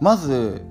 [0.00, 0.62] まず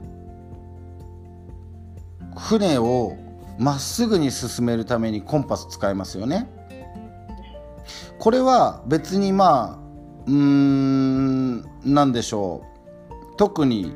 [2.38, 3.18] 船を
[3.60, 6.50] まっすぐに進めるためにコンパス使いますよね。
[8.18, 9.80] これは別にまあ
[10.26, 12.64] うーんなんでしょ
[13.12, 13.36] う。
[13.38, 13.96] 特に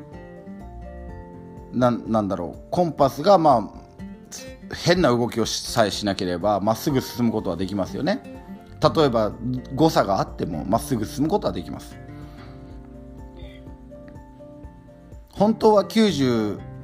[1.72, 2.62] ななんだろう。
[2.70, 8.22] コンパスがまあ変な動きをさえしなければまっすぐ進むことはできますよね。
[8.94, 9.32] 例えば
[9.74, 11.96] 誤差があってもまっすぐ進むことはできます。
[15.32, 16.74] 本当は90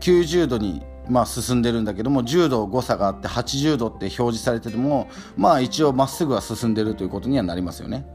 [0.00, 8.06] 90度に、まあ、進んでるんだけども10度誤差があって80度って表示されててもまあ一応まっすぐは進んでるということにはなりますよね。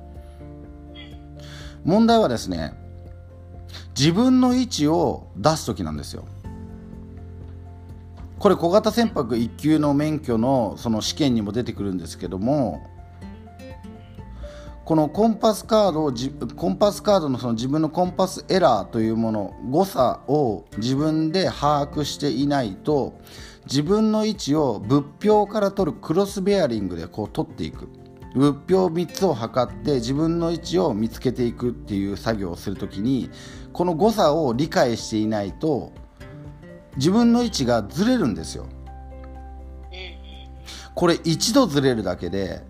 [1.83, 2.73] 問題はですね
[3.97, 6.25] 自分の位置を出す時なんですよ。
[8.39, 12.85] これ小型船舶1級の免許のその試験にも出てくるんですけども
[14.85, 23.17] このコンパスカードをじコンパスカードのその自分のコンパスエラーというもの誤差を自分で把握していないと
[23.65, 27.87] 自分の位置を仏標から取るクロスベアリングでこう取っていく。
[28.35, 33.29] 仏標3つを測って自分の位置を見つけていくっていう作業をするときに
[33.71, 35.93] この誤差を理解していないと
[36.97, 38.67] 自分の位置がずれるんですよ。
[40.95, 42.63] これ一度ずれるだけで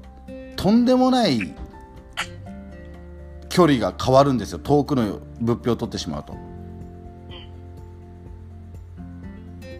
[0.57, 1.55] とんでもない
[3.53, 4.59] 距離が変わるんですよ。
[4.59, 6.35] 遠くの仏標を取ってしまうと。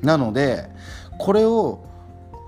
[0.03, 0.69] なので
[1.17, 1.83] これを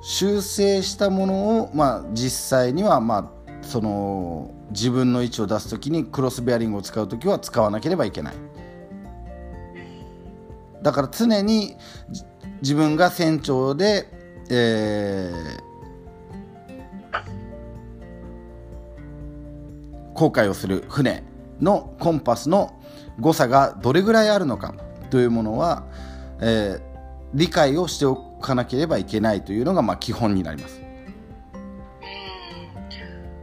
[0.03, 8.35] 修正したものを、まあ、実際には、まあ、その自分の位置を出す時にクロスベアリングを使う時は使わなければいけない。
[10.83, 11.75] だから常に
[12.61, 14.07] 自分が船長で、
[14.51, 15.64] えー
[20.15, 21.23] 航海をする船
[21.61, 22.81] のコンパスの
[23.19, 24.73] 誤差がどれぐらいあるのか
[25.11, 25.85] というものは、
[26.41, 26.95] えー
[27.33, 30.79] 理解をしておかなければいけないというのがまあ基本になります。
[30.79, 30.85] う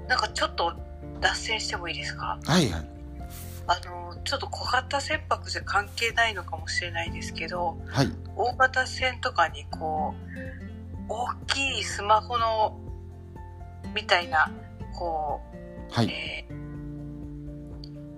[0.07, 0.09] ん。
[0.09, 0.73] なんかちょっと
[1.21, 2.39] 脱線してもいいですか？
[2.43, 2.89] はいはい。
[3.67, 8.09] あのちょっと小型船舶じゃ関係ないのかもしれないですけどはい。
[8.35, 10.15] 大型船とかにこ
[11.09, 12.79] う大きいスマホの
[13.95, 14.51] みたいな
[14.95, 15.43] こ
[15.91, 16.07] う、はい。
[16.09, 16.42] えー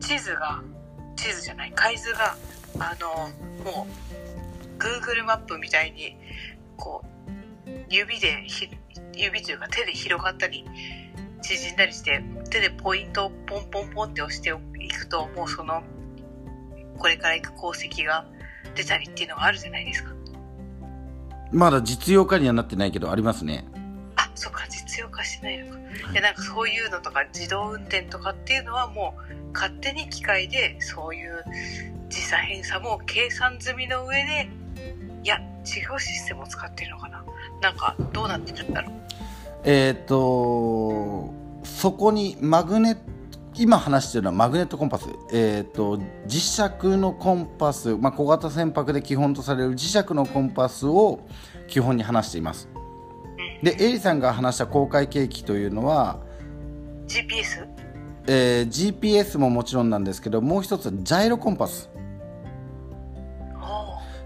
[0.06, 0.62] 地図が
[1.16, 2.36] 地図じゃない海図が
[2.78, 3.30] あの
[3.64, 6.16] もう Google マップみたいに
[6.76, 7.02] こ
[7.66, 8.68] う指でひ
[9.14, 10.64] 指というか手で広がったり
[11.40, 15.82] 縮んだりして手でポイントをポンポンポンって押していくともうその
[16.98, 18.26] これから行く功績が
[18.74, 20.12] 出たりっていうのがあるじゃないですか。
[21.52, 23.64] まだ実用化にはなってないけどありますね。
[24.34, 25.78] そっか実用化してないのか、
[26.12, 26.14] い。
[26.14, 31.44] やなんかそういうのとか自動運転とかっていうのはもう勝手に機械でそういう
[32.08, 34.48] 時差偏差も計算済みの上で
[35.22, 37.24] いや違うシステムを使ってるのかな。
[37.60, 38.92] なんかどうなってるんだろう
[39.64, 41.32] えっ、と
[41.64, 43.14] そこにマグネット
[43.56, 51.20] 今話してるのはマグネットコンパス、えーと、磁石のコンパス、まあ、小型船舶で基本とされる磁石のコンパスを
[51.68, 52.68] 基本に話しています
[53.62, 56.18] でエリさんが話した公開契機というのは
[57.06, 57.66] GPS?
[58.26, 61.90] えー、GPS ももちろんなんですけどもう一つジャイロコンパス。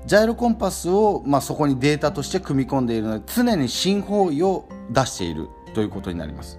[0.06, 6.58] ジャイロコンパスを、まあ、そこにデータとして組み込んでいるので常に新方位を出しているということになります。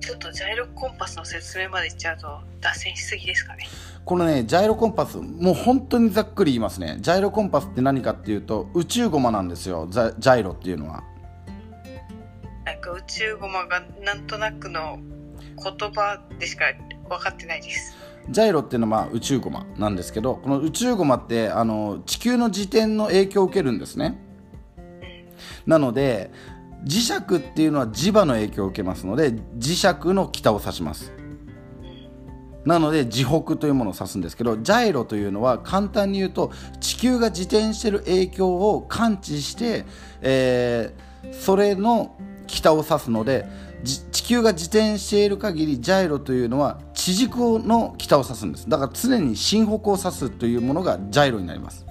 [0.00, 3.66] ちょっとジャイロコンパスの説明までいっちゃうと脱線しすぎですかね
[4.04, 6.98] このねジャイロコンパスもう本当にざっくり言いますね。
[7.00, 11.04] ジャイロコンパスって何かっていうと宇宙ゴマなんですよジャイロっていうのは。
[12.64, 14.98] なんか宇宙ゴマがなんとなくの
[15.56, 16.66] 言葉でしか
[17.08, 17.96] 分かってないです。
[18.30, 24.16] ジャイロっていうのはまあ宇宙ゴマなんですけどこの宇宙ゴマってあの地球の自転の影響を受けるんですね、
[25.66, 26.30] なので
[26.84, 31.12] 磁石っていうのは磁場の影響を受けますので磁石の北を指します
[32.64, 39.84] なので磁北というものを指すんですけどジャイロというのは簡単に言うと地球が自転している影響を感知して、
[40.20, 43.46] えー、それの北を指すので
[43.84, 48.68] 地球が自転している限りジャイロというのは地軸の北を指すんです。
[48.68, 51.84] だから常に新北を指すというものがジャイロになります。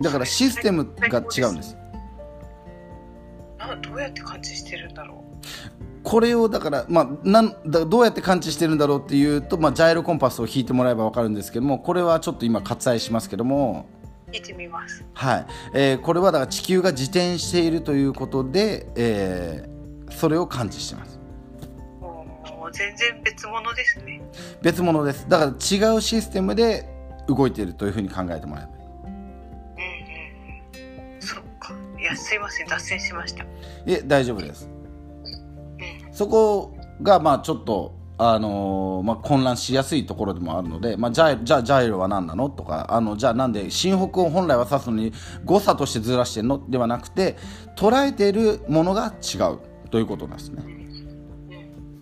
[0.00, 1.76] だからシステムが違うんです。
[3.82, 5.24] どうやって感知してるんだろ
[5.80, 5.83] う。
[6.04, 13.86] これをだから、まあ、なんだどうやって感知してるんだろうっていうと、まあ、ジャイロコンパスを引いてもらえば分かるんですけどもこれはちょっと今割愛しますけども
[14.32, 15.46] 引いてみます、はい。
[15.72, 21.18] えー、これはだから地球が自転しているということで、えー、それを感知してます。
[22.72, 24.20] 全然別物ですね。
[24.62, 25.28] 別物です。
[25.28, 26.88] だから違うシステムで
[27.28, 28.84] 動いているというふうに考えてもらえば
[32.00, 32.66] いやすいません。
[32.66, 33.44] 脱線しました。
[33.44, 33.46] い
[33.86, 34.73] え大丈夫です、うん、
[36.14, 45.12] そこがまあちょっとあのー、まあ、混乱しやすいところでもあるので、まあ、じゃあじゃあジャイロは何なのとかあのじゃあなんで新北を本来は指すのに
[45.44, 47.36] 誤差としてずらしてるのではなくて
[47.76, 49.58] 捉えているものが違う
[49.90, 50.62] ということなんですね、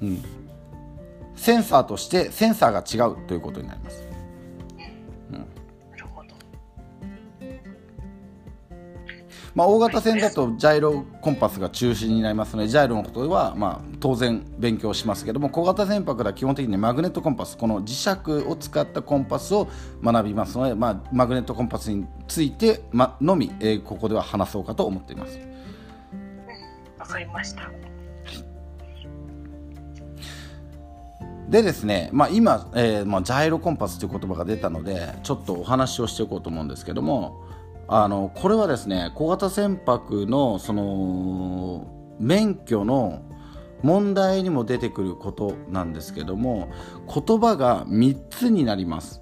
[0.02, 0.22] うん、
[1.34, 4.01] センサーとしてセンサーが違うということになります。
[9.54, 19.68] まあ、大型船だとジャイロコンパスが中心になりますのでジャイロのことはまあ当然勉強しますけども小型船舶では基本的にマグネットコンパスこの磁石を使ったコンパスを
[20.02, 25.38] 学びますので、まあ、マグネットコンパスについて、ま、のみ、えー、ここでは話そうかと思っています。
[26.98, 27.70] わかりました
[31.48, 37.41] でですね、まあ、今、えーまあ、ジャイロコンパスという言葉が出たのでちょっとお話をしていこうと思うんですけども
[37.94, 41.86] あのこれはですね小型船舶のその
[42.18, 43.20] 免許の
[43.82, 46.70] 問題にも出てくることなんですけども
[47.06, 49.21] 言葉が3つになります。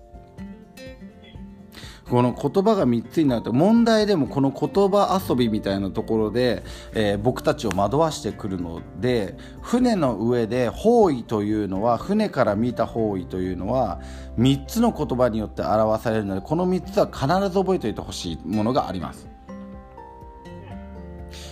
[2.10, 14.00] この言葉が3つになると問題でもこの言葉遊びみたいなところで、えー、僕たちを惑わしてくるので船の上で方位というのは船から見た方位というのは
[14.38, 19.28] 3つの言葉によって表されるのでこの3つは必ず覚えておいてほしいものがあります。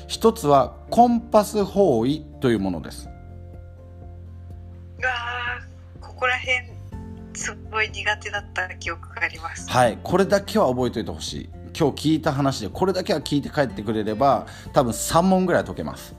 [0.08, 3.08] 一つはコンパス方位というものです。
[6.00, 6.77] ここら辺
[7.38, 9.70] すごい苦手だった記憶があります。
[9.70, 11.48] はいこれだけは覚えておいてほしい。
[11.78, 16.16] 今日聞いた話でこれだけは聞いて帰ってくれれば多分3問ぐらい解けます。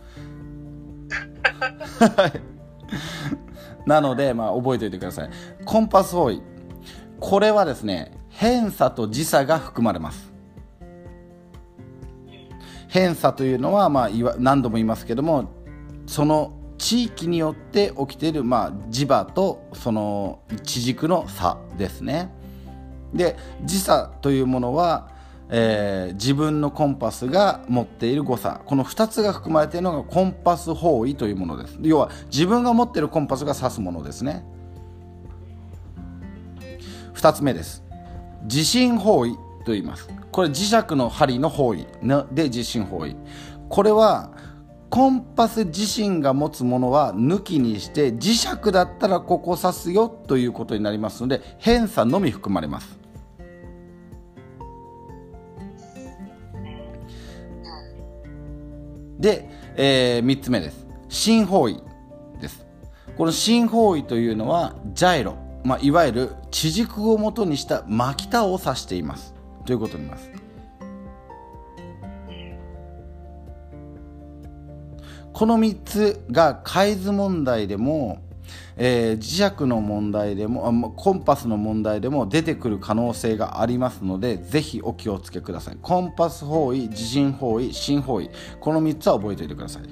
[3.85, 5.29] なので、まあ、覚えておいてください。
[5.65, 6.41] コンパス方位
[7.19, 10.31] これはですね偏差と時差が含まれます。
[12.87, 14.09] 偏差というのは、まあ、
[14.39, 15.51] 何度も言いますけども
[16.07, 22.31] その地域によって起きている、まあ、磁場とその地軸の差ですね。
[23.13, 25.09] で時差というものは、
[25.49, 28.61] えー、自分のコンパスが持っている誤差。
[28.65, 31.77] この2つが含まれているのがコンパス方位というものです。
[31.81, 34.45] 要は自分が持っているコンパスが指すものですね。
[37.13, 37.83] 2つ目です。
[38.47, 39.33] 地震方位
[39.65, 40.07] と言います。
[40.31, 41.85] これ磁石の針の方位
[42.31, 43.17] で地震方位。
[43.67, 44.31] これは
[44.89, 52.97] コンパス自身が持つものは抜きにして磁石だったらここ指すよということになりますので偏差のみ含まれます。
[59.19, 60.87] で、えー、3つ目です。
[61.09, 61.81] 新方位
[62.39, 62.65] です。
[63.17, 65.35] この新方位というのはジャイロ、
[65.65, 69.35] まあ、いわゆる地軸をもとにした巻き田を指しています。
[69.65, 70.38] ということになります。
[75.39, 78.21] この3つが海図問題でも、
[78.75, 85.77] えー、磁石の問題でもコンパスの問題でも出てくる可能性がありますのでぜひお気をつけください。
[85.81, 88.29] コンパス方位地震方位新方位。
[88.59, 89.83] この3つは覚えておいてください。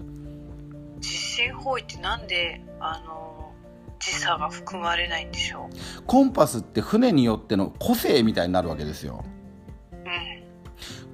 [1.00, 3.54] 地震方位ってなんであの
[4.00, 5.70] 時差が含まれないんでしょ
[6.00, 6.02] う？
[6.06, 9.24] コンパスって船によっての個性みたいになるわけですよ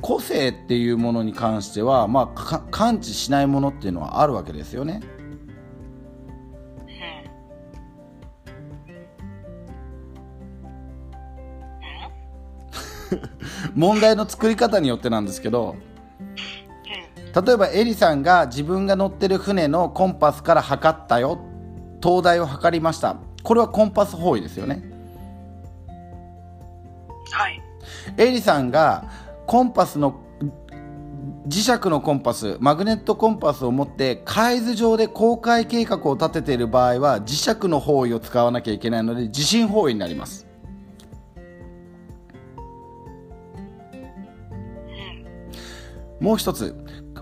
[0.04, 4.99] 個性っていうものに関しては、まあ、感知しないものっていうのはあるわけですよね。
[13.76, 15.76] 問題の作り方によってなんですけど
[17.45, 21.39] 例えばエリさんが自分が乗ってる船のコンパスから測ったよ
[22.01, 23.16] 灯台を測りました。
[23.43, 24.84] これはコンパス方位ですよね。
[27.32, 27.62] はい。
[28.18, 30.20] エリさんがコンパスの
[31.48, 40.48] 磁石のコンパスマグネットコンパスを持って海図上で航海計画を立てている場合は磁石の方位を使わなきゃいけないので地震方位になります、
[46.22, 46.76] もう一つ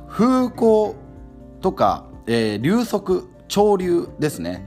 [0.07, 0.95] 風向
[1.61, 4.63] とか、えー、流速潮流ですね、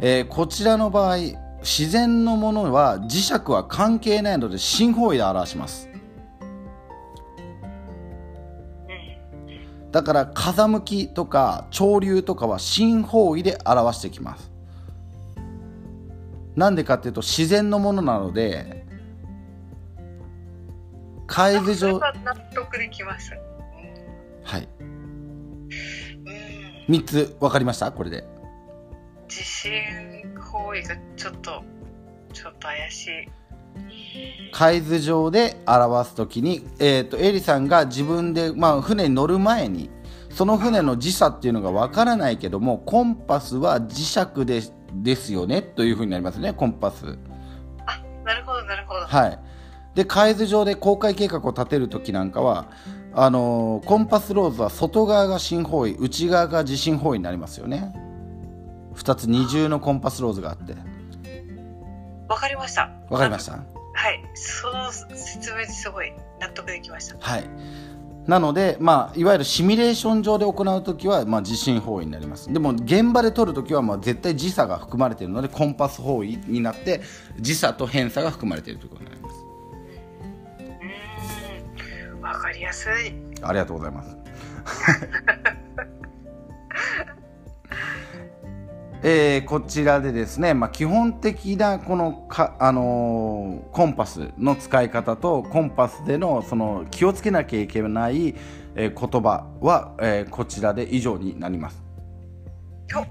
[0.00, 1.18] えー、こちらの場合
[1.60, 5.85] 自然のものは磁石は関係ないので新方位で表します。
[9.96, 14.52] だから風向きとか潮流とかは新方位で表してきます。
[16.54, 18.84] なんでかっていうと自然のものなので
[21.26, 21.98] 海図上。
[21.98, 22.12] 納
[22.54, 23.36] 得できました、
[24.44, 24.68] はい。
[26.90, 27.90] 3つ分かりました？
[27.90, 28.26] これで。
[29.28, 29.72] 地震
[30.38, 31.64] 方位がちょっと
[32.34, 33.28] ちょっと怪しい
[34.52, 39.90] 海図上で表す時に、えーと、エリさんが自分で、まあ、船に乗る前に
[40.30, 44.62] その船の時差っていうのがわからないけどもコンパスは磁石で
[44.94, 47.18] ですよねというふうになりますねコンパス。
[47.86, 49.00] あなるほどなるほど。
[49.06, 49.38] はい。
[49.94, 52.66] で海図上で航海計画を立てる時なんかは
[53.14, 57.94] あのー、コンパスローズは外側が新方位内側が地震方位になりますよね。
[58.94, 60.74] 2つ二重のコンパスローズがあって
[62.28, 62.90] わかりました。
[63.10, 63.52] わかりました？
[63.52, 63.58] は
[64.10, 64.22] い。
[64.34, 67.16] その説明ですごい納得できました。
[67.18, 67.44] はい。
[68.26, 72.52] なので、まあ、いわゆるシミュレーション上で行うときは、まあ、地震方位になります。
[72.52, 77.02] でも現場で取るときは、まあ、絶対時差が含まれているのでコンパス方位になって
[77.38, 79.36] 時差と偏差が含まれているということになります。
[82.14, 82.20] うん。
[82.20, 83.14] わかりやすい。
[83.42, 84.16] ありがとうございます
[89.08, 98.34] えー、こちらでですね、まあ、基本的なこのか、あのー、コンパスの使い方とコンパスでのその気をつけなきゃいけない、
[98.74, 101.80] えー、言葉は、えー、こちらで以上になります。
[102.92, 103.06] もう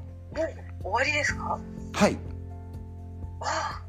[0.84, 1.58] 終わりですか？
[1.94, 2.18] はい。
[3.40, 3.82] あ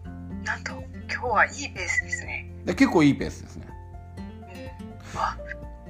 [0.45, 0.75] なんと
[1.13, 2.49] 今日はいいペースですね。
[2.67, 3.67] で結構いいペースですね、
[5.13, 5.37] うん、あ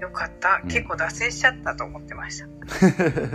[0.01, 2.47] よかった、うん、結構脱線しちゃったと思ってました。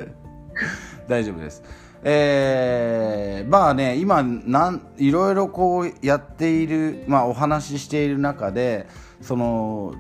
[1.08, 1.62] 大丈夫です
[2.04, 8.88] えー、まあね今なんいろいろこうやっている、まあ、お話ししている中で
[9.22, 9.94] その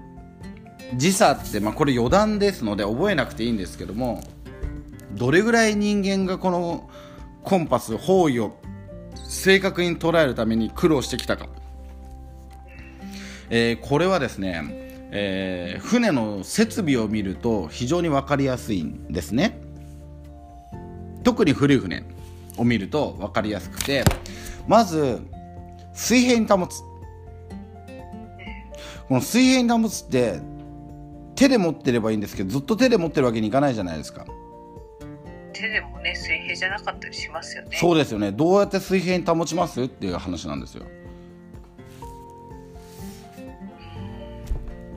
[0.96, 4.24] 時差って、まあ、これ余談ですので覚えなくていいんですけども
[5.14, 6.90] どれぐらい人間がこの
[7.44, 8.58] コンパス方位を
[9.16, 11.48] 正確に捉えるために苦労してきたか、
[13.50, 14.64] えー、これはですね、
[15.12, 19.61] えー、船の設備を見ると非常に分かりやすいんですね。
[21.24, 22.04] 特に古い船
[22.58, 24.04] を見ると分かりやすくて
[24.68, 25.22] まず
[25.94, 26.82] 水平に保つ。
[29.08, 30.40] この水平に保つって
[31.36, 34.26] 手で持ってればいいんですけどずっと手で持ってるわけにいかないじゃないですか。
[35.54, 37.78] 手でもね水平じゃなかったりしますよね。
[37.78, 38.32] そうですよね。
[38.32, 40.86] どうやって水平に保ちますっていう話なんですよ。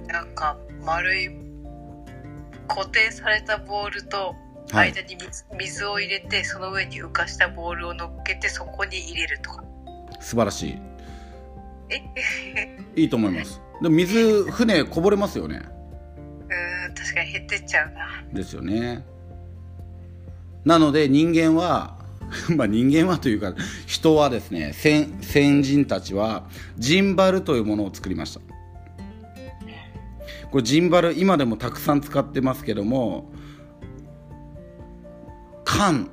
[0.07, 1.31] なんか丸い
[2.69, 4.37] 固定されたボールと
[4.73, 5.17] 間に
[5.59, 9.65] 水を入れてその上に浮かしたボールを乗っけてそこに入れるとか。
[10.21, 10.79] 素晴らしい。
[11.91, 12.03] え？
[12.97, 13.61] いいと思います。
[13.83, 15.61] でも水船こぼれますよね。
[16.49, 18.25] うん確かに減ってっちゃうな。
[18.33, 19.05] ですよね。
[20.65, 21.99] なので人間は
[22.57, 23.55] まあ人間はというか
[23.87, 26.49] 人はですね先先人たちは
[26.79, 28.41] ジンバルというものを作りました。
[30.51, 33.33] これジンバル今でもたくさん使ってますけども
[35.77, 36.09] 缶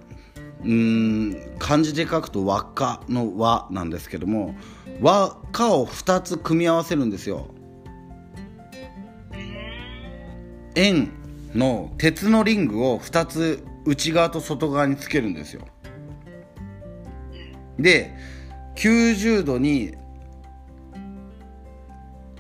[0.64, 4.56] うーん漢字で書くと輪っかの輪なんですけども
[5.02, 7.48] 輪っかを2つ組み合わせるんですよ。
[10.76, 11.12] 円
[11.54, 15.68] の鉄のリングを2つ内側と外側につけるんですよ。
[17.78, 18.16] で
[18.76, 19.96] 90度に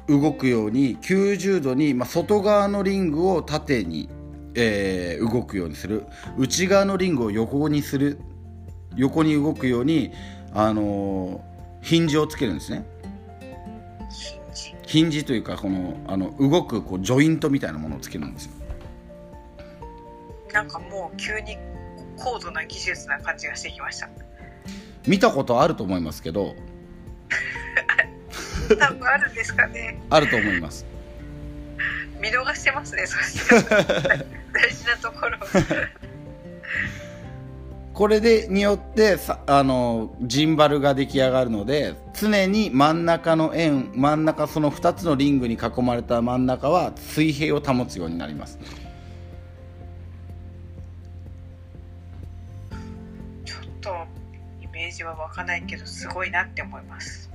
[0.07, 4.09] 動くように90度に、まあ、外側のリングを縦に、
[4.55, 6.05] えー動くようにする。
[6.37, 8.19] 内側のリングを横にする。
[8.95, 10.11] 横に動くように、
[10.53, 12.85] あのーヒンジをつけるんですね。
[14.85, 18.51] ヒンジというかこのあの動くこうジョイントみたいなものをつけるんですよ。
[20.53, 21.57] なんかもう急に
[22.17, 24.09] 高度な技術な感じがしてきました。
[25.07, 26.55] 見たことあると思いますけど。
[28.77, 29.99] 多分あるんですかね。
[30.09, 30.85] あると思います
[32.21, 33.03] 見逃してますね
[34.53, 35.37] 大事なところ。
[37.93, 48.59] これでによってさあのジンバルが出来上がるので常に真ん中の円真ん中その2つのリングに囲まれた真ん中は水平を保つようになります。
[53.45, 53.89] ちょっと
[54.61, 57.31] イメージは湧かないけどすごいなって思います。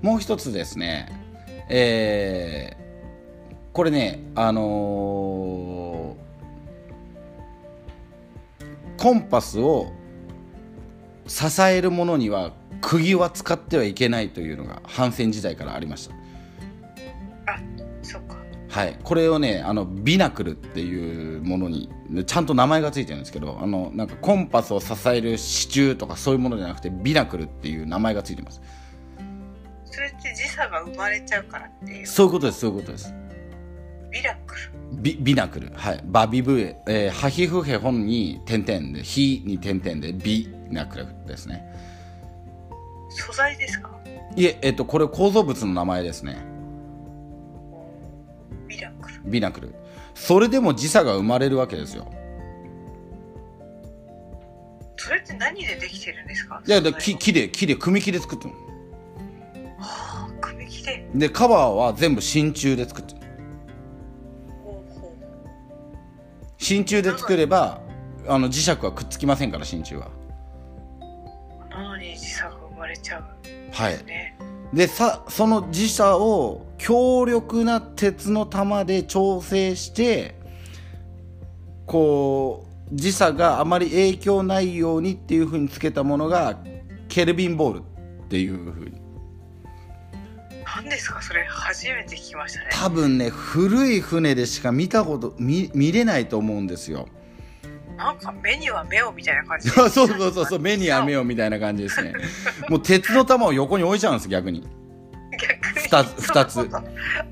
[0.00, 1.08] もう一つですね。
[1.68, 2.81] えー
[3.72, 6.22] これねあのー
[9.02, 9.92] コンパスを
[11.26, 16.14] 支えるものには釘は使ってはいけないというのが反戦時代からありました。
[17.52, 17.58] あ
[18.00, 18.36] そっか。
[18.68, 21.90] はい、これをねあのビナクルっていうものに
[22.26, 28.62] ちゃんと名前がついてるんですけどあのなんかコンパスを支える支柱とかそういうものじゃなくてビナクルっていう名前がついてます。
[29.84, 33.12] それって時差が生まれちゃうからっていうそういうことですそういうことです
[34.12, 34.60] ビラクル。
[35.00, 35.72] ビビナクル。
[35.74, 36.00] はい。
[36.04, 41.64] バビブエ、えー、ハヒフヘホンに点々でヒに点々でビナクルですね。
[43.08, 43.90] 素材ですか？
[44.36, 46.44] いええっとこれ構造物の名前ですね。
[48.68, 49.20] ビラクル。
[49.24, 49.74] ビナクル。
[50.14, 52.06] それでも時差が生まれるわけですよ。
[54.98, 56.62] それって何でできてるんですか？
[56.64, 58.54] いやで木木で木で組木で作ってる
[59.78, 61.08] はあ組木で。
[61.14, 63.21] のでカバーは全部真鍮で作ってる
[66.62, 67.80] 真鍮で作れば
[68.28, 70.08] あの磁石はくっつきませんから真鍮は。
[71.68, 73.22] なのに時差が生まれちゃう。
[73.22, 73.92] んはい。
[73.94, 74.38] ですね、
[74.72, 80.36] でさその磁石を強力な鉄の玉で調整して
[81.86, 86.60] こう磁石があまり影響ないようにっていうふうにつけたものが
[87.08, 89.01] ケルビンボールっていうふうに
[90.76, 91.20] 何ですか？
[91.22, 92.66] それ初めて聞きましたね。
[92.72, 97.08] 多分ね古い船でしか見たこと見見れないと思うんですよ。
[97.96, 102.14] なんか目には目をみたいな感じ そうそうそうそう目には目をみたいな感じですね。
[102.68, 104.66] もう鉄の玉を横に置いちゃうんです逆に。
[105.38, 105.86] 逆に
[106.18, 106.60] 二つ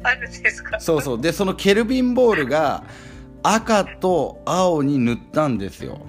[0.02, 0.78] あるんですか？
[0.80, 1.20] そうそう。
[1.20, 2.84] でそのケルビンボールが
[3.42, 6.00] 赤と青に塗ったんですよ。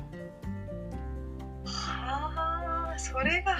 [1.65, 3.57] はあそれが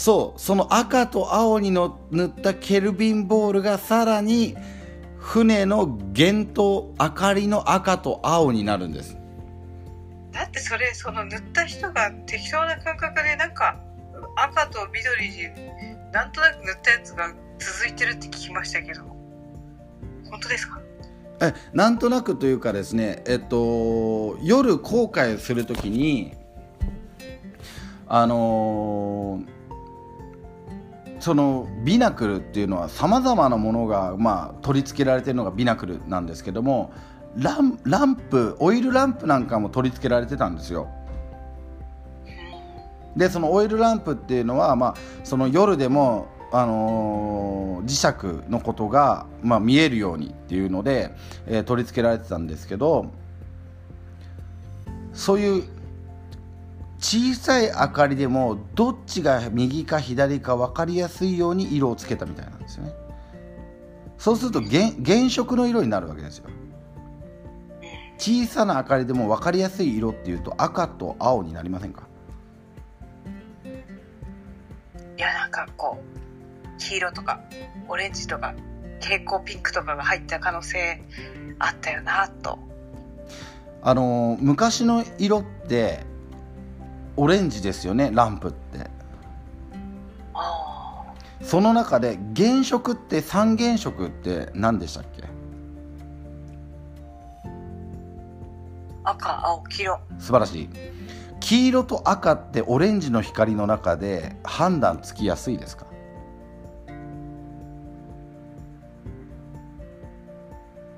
[0.00, 4.56] そうその赤と青にの塗ったケルビンボールがさらに
[5.18, 9.18] 船の弦と明かりの赤と青になるんです。
[10.32, 13.78] だってそれその塗った人が適当な感覚でなんか
[14.36, 15.42] 赤と緑に
[16.12, 19.02] なんとなく塗ったやつが続いてるって聞きましたけど
[20.30, 20.80] 本当ですか？
[21.42, 26.32] えなんとなくというかですねえっと夜航海するときに
[28.08, 29.59] あのー
[31.20, 36.92] そのビナクルっていうのはさまざまなものが、まあ、取り付けられてるのがビナクルなんですけども
[37.36, 40.88] ランランプオイルランプなんかも取り付けられてたんですよ。
[43.16, 44.94] でそのオイルランプっていうのは、まあ、
[45.24, 51.12] その夜でも、あのー磁石のことが、まあ、見えるようにっていうので、
[51.46, 53.10] えー取り付けられてたんですけど
[55.12, 55.64] そういう
[57.00, 62.92] 小さい明かりでもどっちが右か左か分かりやすいように色をつけたみたいなんですよね。
[64.18, 66.50] そうすると原原色の色になるわけですよ。
[68.18, 72.02] 小さな明かりでも分かりやすい色っていうと赤と青になりませんか？
[75.16, 77.40] いやなんかこう黄色とか
[77.88, 78.54] オレンジとか
[79.00, 81.02] 蛍光ピンクとかが入った可能性
[81.58, 82.58] あったよなと。
[83.82, 86.04] あの昔の色って
[87.20, 88.88] オレンジですよねランプって。
[90.32, 91.04] あ
[91.42, 95.24] その中で原色って三原色って何でしたっけ？
[99.04, 100.00] あ赤青黄色。
[100.18, 100.70] 素晴らしい。
[101.40, 105.84] 黄色と赤ってオレンジの光の中で判断つきやすいですか？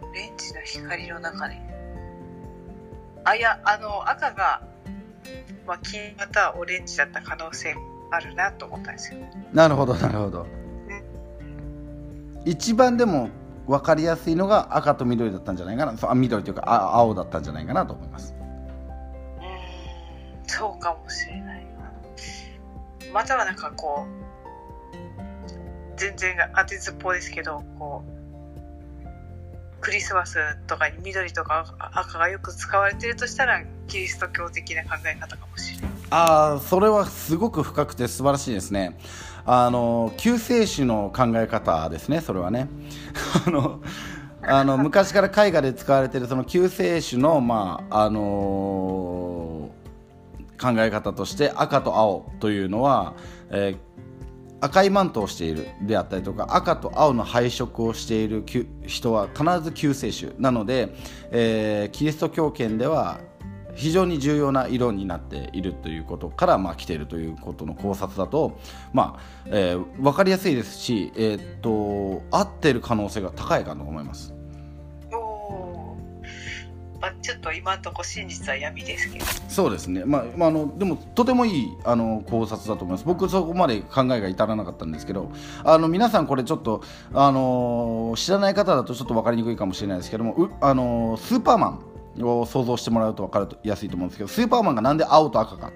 [0.03, 1.57] オレンジの光の中で。
[3.25, 4.62] あいやあの赤が、
[5.66, 7.74] まあ、黄色またはオレンジだった可能性
[8.11, 9.20] あるなと思ったんですよ。
[9.53, 10.47] なるほどなるほど。
[12.45, 13.30] 一番でも
[13.66, 15.97] 分かりやすいのが赤と緑だったんじゃないかな。
[15.97, 18.35] そうあ緑というかあ青だったんじゃないかなと思います。
[19.39, 21.62] うーんそうかもしれない
[23.12, 24.22] またはなんかこう
[25.97, 28.11] 全然当てずっぽうですけどこう
[29.83, 38.97] クリスマスとかに緑とか赤がよく使われてるとしたらキリスト教的な考え方かもしれないああそれはすごく深くて素晴らしいですね。
[39.45, 42.68] あの救世主の考え方ですねそれはね。
[43.47, 43.83] あの
[44.43, 48.20] あの昔から絵画で使われているその救世主のまああの
[50.61, 53.14] 考え方として赤と青というのは、
[53.51, 53.91] えー
[54.62, 58.44] 赤いマントをしているであったりとか赤と青の配色をしている
[58.86, 60.94] 人は必ず救世主なので、
[61.32, 63.20] えーキリスト教圏では
[63.74, 68.58] 非常に重要な色になっているということから、まあ、来ているということの考察だと、
[68.92, 74.41] まあえー分かりやすいですし、えーっと合ってる可能性が高いかと思います。
[77.03, 79.24] まあ、ちょっと今のところ真実は闇ですけど。
[79.48, 85.32] そうですね、まあまあ、あのでもとてもいいあの考察だと思います、僕、そこまで考えが至らなかったんですけど、
[85.64, 86.80] あの皆さん、これちょっと、
[87.12, 91.80] あの知らない方だとちょっと分かりにくいかもしれないですけども、あのスーパーマ
[92.20, 95.72] ンを想像してもらうと分かりやすいと思うんですけど、スーパーマンがなんで青と赤か。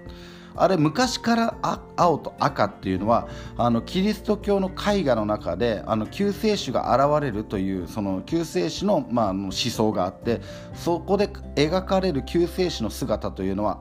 [0.57, 1.55] あれ昔から
[1.97, 10.41] 青と赤っていうのはあのキリスト教の絵画の中であの救世主が現れるというその救世主の,、まあ、の思想があって
[10.75, 13.79] そこで描かれる救世主の姿というのは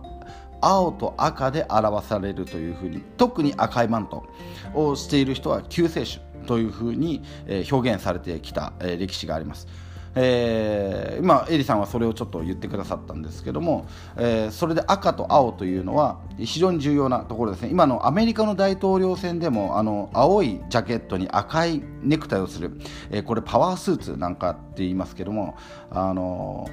[0.61, 4.25] 青と赤で表されるというふうに特に赤いマント
[4.73, 7.23] をしている人は救世主というふうに、
[7.71, 9.67] 表現されてきた、歴史があります。
[10.15, 13.85] えー今エリさんはそれをちょっと言ってくださったんですけども、
[14.17, 17.69] えーそれで赤と青というのは非常に重要なところですね。
[17.69, 22.71] 今のアメリカの大統領選でもあの青いジャケットに赤いネクタイをする、
[23.11, 25.55] えーこれパワースーツなんかって言いますけども
[25.89, 26.69] あの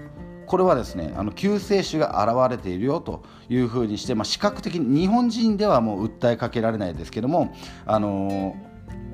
[0.47, 7.55] これはですねあの救世主が現れているよというふうにして、まあ、視覚的に日本人ではもう訴えかけられないですけども
[7.87, 8.55] あの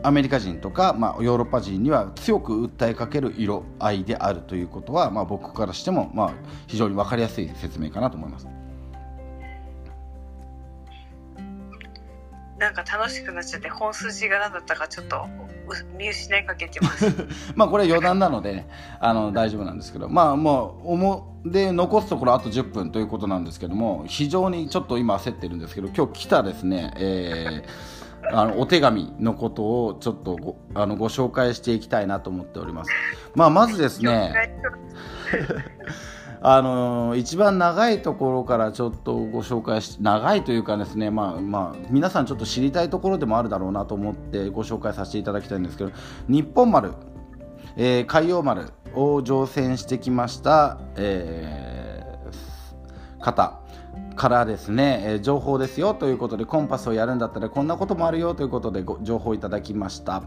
[0.03, 6.33] アメリカ人とか、まあ、ヨーロッパ人には強く訴えかける色合いであるということは、まあ、僕からしても、まあ、
[6.67, 8.47] 非常に分かりやすい説明かなと思います。
[12.59, 15.17] なんか楽しくなっちゃって本筋が何だったかちょっと
[15.69, 17.07] う見失いかけてます
[17.55, 18.69] まあこれ余談なので、ね、
[18.99, 27.98] あの大丈夫なんですけどまあもう思で残すところあと10分ということなんですけども非常にちょっと今焦ってるんですけど今日来たですね、えー
[28.31, 32.91] あのお手紙のことをちょっとごあのご紹介していきたいなと思っております。
[33.35, 34.35] まあ、まずですね、
[36.41, 45.91] あの一番長いところからちょっとご紹介し長いというかですね、まあまあ、皆さんちょっと知りたいところでもあるだろうなと思ってご紹介させていただきたいんですけど
[46.29, 46.93] 日本丸、
[47.77, 51.99] えー海洋丸を乗船してきました、えー
[53.21, 53.61] 方
[54.19, 60.25] からですね、え情報ですよということでコンパスをやるんだったらこんなこともあるよということでご情報いただきました、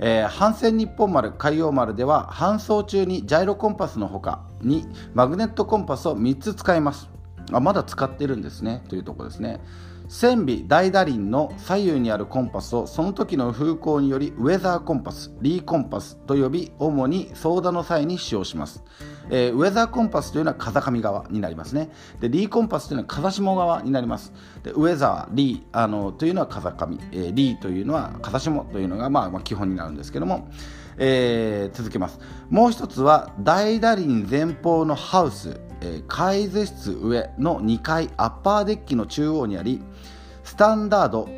[0.00, 7.10] えー、帆船日本丸海洋丸では搬送中にジャイロコンパスのほかにマグネットコンパスを3つ使います。
[7.52, 9.60] あまだ使ってるんですねというところですね。
[10.08, 18.84] 船尾大打輪の左右にあるコンパスをその時の風向によりウェザーコンパスリーコンパスと呼び主に操舵の際に使用します、
[19.30, 21.90] えーウェザーコンパスというのは風上側になりますね。
[22.20, 24.32] でリーコンパスというのは風下側になります。
[24.62, 30.48] でウェザーリーあのというのは風上、えーリーというのは風下というのが、まあ、まあ基本になるんですけども。
[30.98, 32.18] えー続けます。
[32.48, 39.82] もう一つは大打輪前方のハウス、えー海図室上の2階アッパーデッキの中央にあり
[40.44, 41.28] スタンダード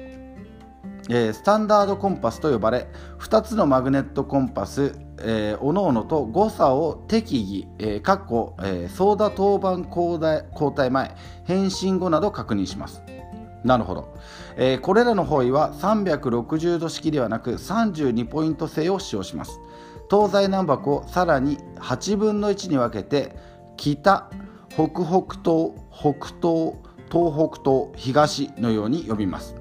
[1.10, 2.88] えースタンダードコンパスと呼ばれ
[3.18, 13.02] 2つのマグネットコンパス、えー、各々と誤差を適宜、えー、かっこ、えー、ソーダ当番交代交代前返信後など確認します。
[13.64, 14.14] なるほど、
[14.56, 19.58] えーこれらの方位は360度式ではなく32ポイント制を使用します。
[20.10, 23.36] 東西南北をさらに8分の1に分けて
[23.78, 24.28] 北
[24.68, 26.74] 北北東北東
[27.10, 29.54] 東北東東のように呼びます、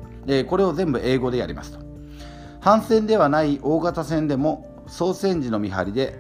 [0.50, 1.80] これを全部英語でやりますと。
[2.60, 6.20] 反線ではない大型線でも総線時の見張りで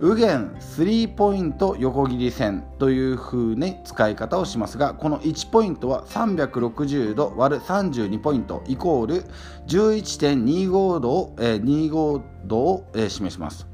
[0.00, 9.24] 右舷スリーポイント横切り線という風に使い方をしますがこの1ポイントは360度割る32ポイントイコール
[9.68, 13.66] 11.25度を、えー25度を、示します、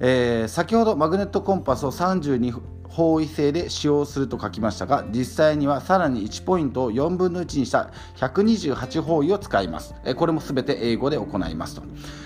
[0.00, 2.52] えー先ほどマグネットコンパスを32
[2.88, 11.82] 方位制で使用すると書きましたが実際にはさらに1ポイントを4分の1にした128方位を使います、これも全て英語で行いますと、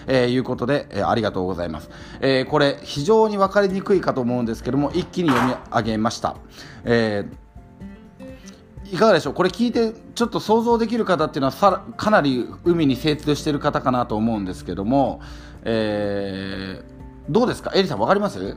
[0.07, 1.91] えーいうことで、えーありがとうございます、
[2.21, 6.37] えーこれ非常に分かりにくいかと思うんですけども一気に読み上げました、
[6.85, 7.27] え
[8.91, 9.35] いかがでしょう？
[9.35, 15.21] これ聞いてちょっと想像できる方っていうのはさかなり海に精通している方かなと思うんですけども、
[15.65, 16.93] えー
[17.31, 17.73] どうですか？
[17.75, 18.57] エリさん分かります？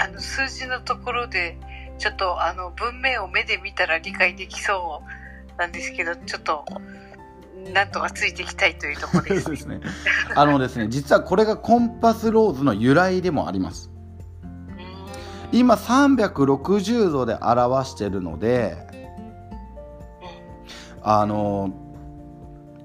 [0.00, 1.58] あの数字のところで
[1.98, 5.02] ちょっとあの文面を目で見たら理解できそ
[5.54, 6.64] うなんですけどちょっと
[7.74, 9.42] なんとかついていきたいというところです。
[9.42, 9.80] そ うですね。
[10.34, 13.90] あのですね実はこれがコンパスローズの由来でもあります。
[15.52, 18.78] 今360度で表してるので
[21.02, 21.70] あの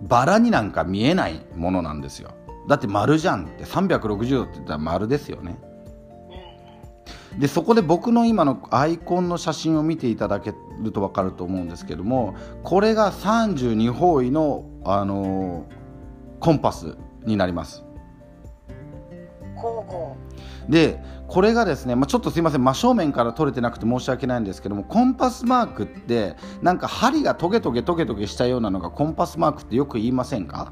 [0.01, 2.31] バラになんか見えないものなんですよ。
[2.67, 5.57] だって丸じゃんって360度って言ったら丸ですよね
[7.39, 15.65] でそこで僕の今のアイコンの写真を見ていただけると分かると思うんですけどもこれが32方位の、あの
[16.39, 17.83] コンパスになります。
[20.69, 30.71] でこれがですね、まあ、ちょっとすいません真正面から撮れてなくて申し訳ないんですけどもコンパスマークってなんか針がトゲトゲトゲトゲしたようなのがコンパスマークってよく言いませんか？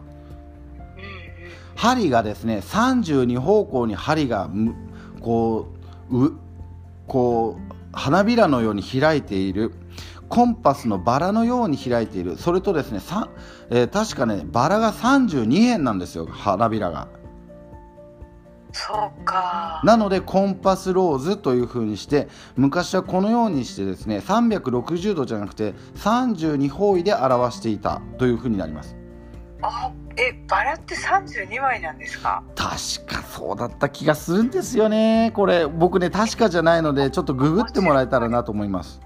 [1.76, 4.76] 針がですね32方向に針がむ
[5.22, 5.74] こ
[6.12, 6.34] うう
[7.08, 9.72] こう花びらのように開いている
[10.30, 12.38] コンパスのバラのように開いている。
[12.38, 13.30] それとですねさ、
[13.70, 17.08] えー確かねバラが32辺なんですよ花びらが。
[18.72, 19.82] そうか。
[19.84, 28.96] なのでコンパスローズという風にして昔はこのようにしてですね360度じゃなくて32方位で表していたという風になります
[29.66, 32.44] あえバラって32枚なんですか？
[32.56, 35.32] 確かそうだった気がするんですよね。
[35.34, 39.00] これ僕ね確かじゃないのでちょっとググってもらえたらなと思います。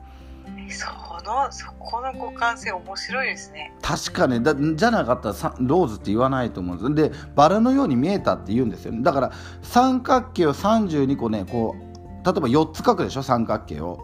[0.46, 0.88] えそ
[1.24, 3.72] のそこの互換性面白いですね。
[3.82, 8.92] 確かねだじゃなかったらさローズって言わないと思うんですでバラのように見えたって言うんですよ。
[8.92, 9.32] ねだから
[9.62, 13.24] 三角形を32個ねこう例えば4つ書くでしょ？
[13.24, 14.00] 三角形を。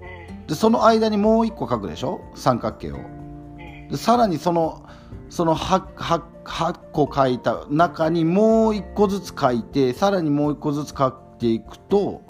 [0.00, 0.46] うん。
[0.46, 2.20] でその間にもう1個書くでしょ？
[2.36, 2.96] 三角形を。
[2.96, 3.88] うん。
[3.88, 4.86] でさらにその
[5.30, 12.22] その 8, 8, 8個書いた中にもう1個ずつ書いてさらにもう1個ずつ書いていくと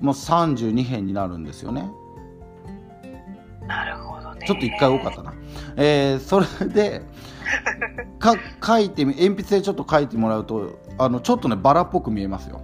[0.00, 1.90] もう32辺になるんですよね。
[3.66, 4.46] なるほどね。
[4.46, 5.34] ちょっと1回多かったな、
[5.76, 7.02] えーそれで
[8.18, 12.60] か書いてみ鉛筆でちょっと書いてもらうとあのちょっとねバラっぽく見えますよ、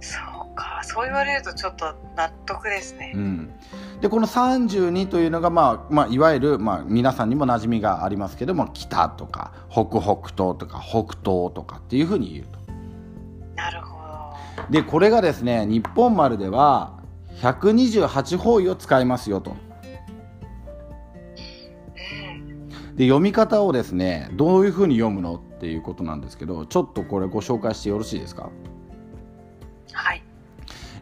[0.00, 0.18] そ
[0.52, 0.80] うか。
[0.82, 3.12] そう言われるとちょっと納得ですね。
[3.14, 3.50] うん、
[4.02, 12.58] でこの32というのが、まあまあ、いわゆる、まあ、皆さんにも馴染みがありますけども北とか北北東とか北東とかっていうふうに言うと。
[13.54, 13.96] なるほ
[14.60, 14.70] ど。
[14.70, 16.98] でこれがですね日本丸では
[17.42, 19.52] 128方位を使いますよと。
[19.52, 19.54] う
[22.34, 22.96] ん。
[22.96, 28.50] で読み方をですねどういうふうに読むのっていうことなんですけどちょっとこれご紹介してよろしいですか、
[29.92, 30.24] はい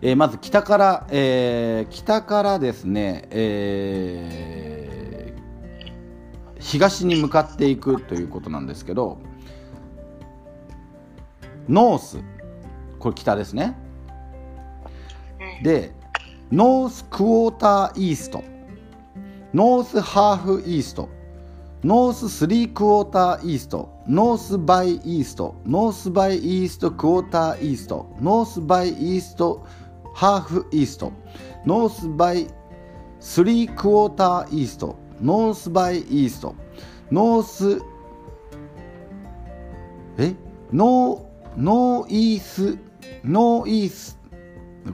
[0.03, 5.01] えーまず北から、えー北からですね、えー
[6.61, 9.19] 東に向かっていくということなんですけど
[11.69, 12.19] North
[12.99, 13.77] これ北ですね。
[15.63, 15.93] で
[16.53, 28.85] North quarter East。North half East。North three quarter East。North by East。North by East quarter East。North by
[28.85, 29.65] East
[30.15, 37.83] half East。North by three quarter East。North by East。North
[40.19, 40.35] え？
[40.73, 42.79] Nor' Nor'east
[43.25, 44.19] Nor'east。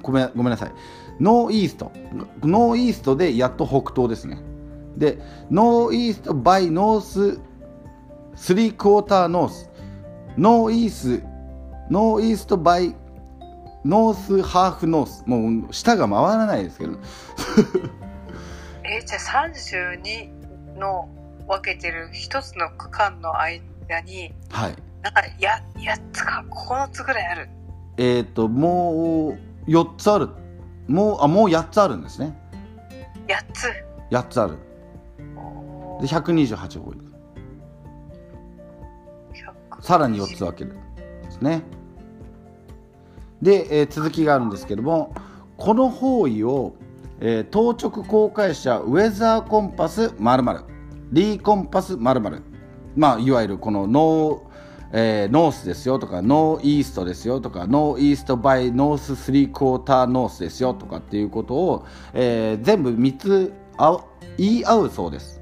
[0.03, 0.73] ごめごめんなさい。
[1.21, 4.39] Nor'east。Nor'east でやっと北東ですね。
[4.97, 5.19] で
[5.51, 9.71] Nor'east by North three quarter North。
[10.37, 11.23] ノーイース
[11.91, 12.95] ノーイーストバイ
[13.87, 15.23] ノースハーフノース。
[15.27, 16.99] もう舌が回らないですけど。
[18.83, 21.09] えじゃあ32の
[21.47, 24.77] 分けてる一つの区間の間にはい。
[25.03, 27.49] なんかや8つか9つぐらいある。
[27.97, 30.31] えっ、ともう4つある。
[30.89, 32.37] もうあもう8つあるんですね。
[33.29, 33.69] 8つ。
[34.11, 34.59] 8つある。
[35.37, 37.01] おでー128ホール
[39.33, 40.77] 100さらに4つ分ける。
[41.23, 41.63] ですね
[43.43, 45.15] で、えー続きがあるんですけども
[45.57, 46.75] この方位を、
[47.21, 50.61] えー当直公開者ウェザーコンパス〇〇
[51.13, 52.43] リーコンパス〇〇
[52.97, 54.41] まあいわゆるこのノー、
[54.93, 64.05] えーノースですよとかノーイーストですよとかノーイーストバイノーススリークォーターノースですよとかっていうことを、えー全部3つあ
[64.39, 65.41] 言い合うそうです。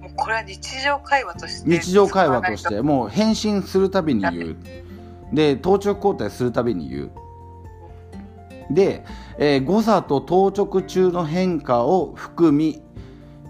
[0.00, 4.56] もうこれは日常会話として日常会話としてもう返信するたびに言う
[5.32, 7.10] で当直交代するたびに言う。
[8.70, 9.04] で、
[9.38, 12.82] えー誤差と当直中の変化を含み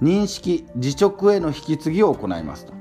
[0.02, 2.72] 認識自直への引き継ぎを行いますと。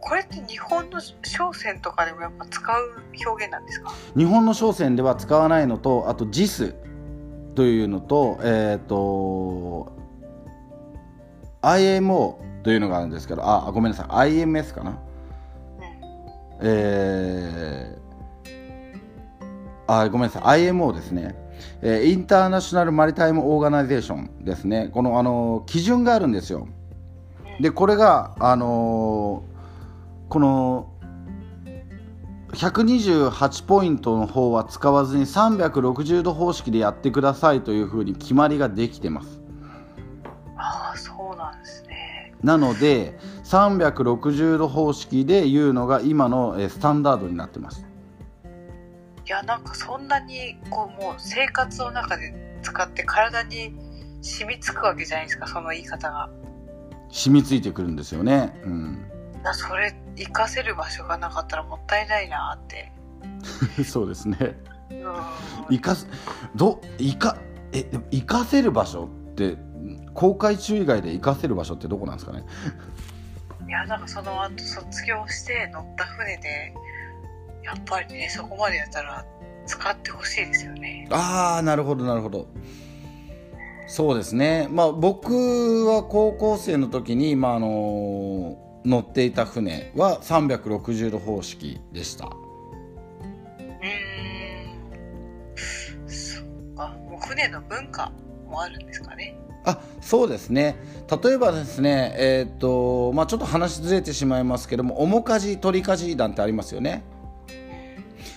[0.00, 3.90] これって日本の商船とかでもやっぱ使う表現なんですか？
[4.14, 6.74] 日本の商船では使わないのとあと JIS
[7.54, 9.92] というのとえっ、と
[11.62, 14.06] IMO というのがあるんですけどあごめんなさい。
[14.42, 14.90] IMS かな？
[14.90, 15.03] うん
[16.66, 18.04] えー
[19.86, 20.68] あごめんなさい。
[20.70, 21.36] IMO ですね、
[21.82, 24.88] えーインターナショナル・マリタイム・オーガナイゼーションですね。
[24.92, 26.68] このあの基準があるんですよ。
[27.60, 29.54] でこれがあのー
[30.30, 30.90] この
[32.52, 39.40] 128ポイントの方は使わずに360度方式でやってくださいというふうに決まりができてます。
[40.56, 42.32] ああそうなんですね。
[42.42, 47.86] なので360度方式で言うのが今のえースタンダードになってます。
[49.26, 53.74] いやなんかそんなにこうもう生活の中で使って体に
[54.20, 56.28] 染みつくわけじゃないですかその言い方が。
[57.10, 58.58] 染みついてくるんですよね。
[58.64, 59.06] うん。
[59.42, 62.92] だそれ活かせる場所がなかったらもったいないなって。
[63.84, 64.58] そうですね。
[64.90, 65.76] うん。
[65.76, 66.08] 生かす
[66.54, 67.36] ど生か
[67.72, 69.56] え生かせる場所って
[70.14, 72.44] 公開中以外で生かせる場所ってどこなんですかね？
[73.66, 76.74] いやなんかその後卒業して乗った船で
[77.62, 79.24] やっぱりねそこまでやったら
[79.66, 81.08] 使ってほしいですよね。
[81.10, 82.46] ああなるほどなるほど。
[83.86, 84.68] そうですね。
[84.70, 92.26] まあ僕は高校生の時に、まあ、あの乗っていた船は360度方式でした。
[92.26, 93.94] うー
[95.54, 96.08] ん。
[96.08, 96.88] そうか。
[97.08, 98.12] もう船の文化
[98.46, 100.76] もあるんですかねあそうですね。
[101.22, 107.04] 例えばですねえーとまあちょっと話ずれてしまいますけども面かじ鳥かじなんてありますよね。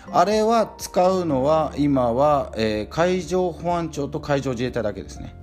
[0.10, 5.36] あれは使うのは今は、えー海上保安庁と海上自衛隊だけですね。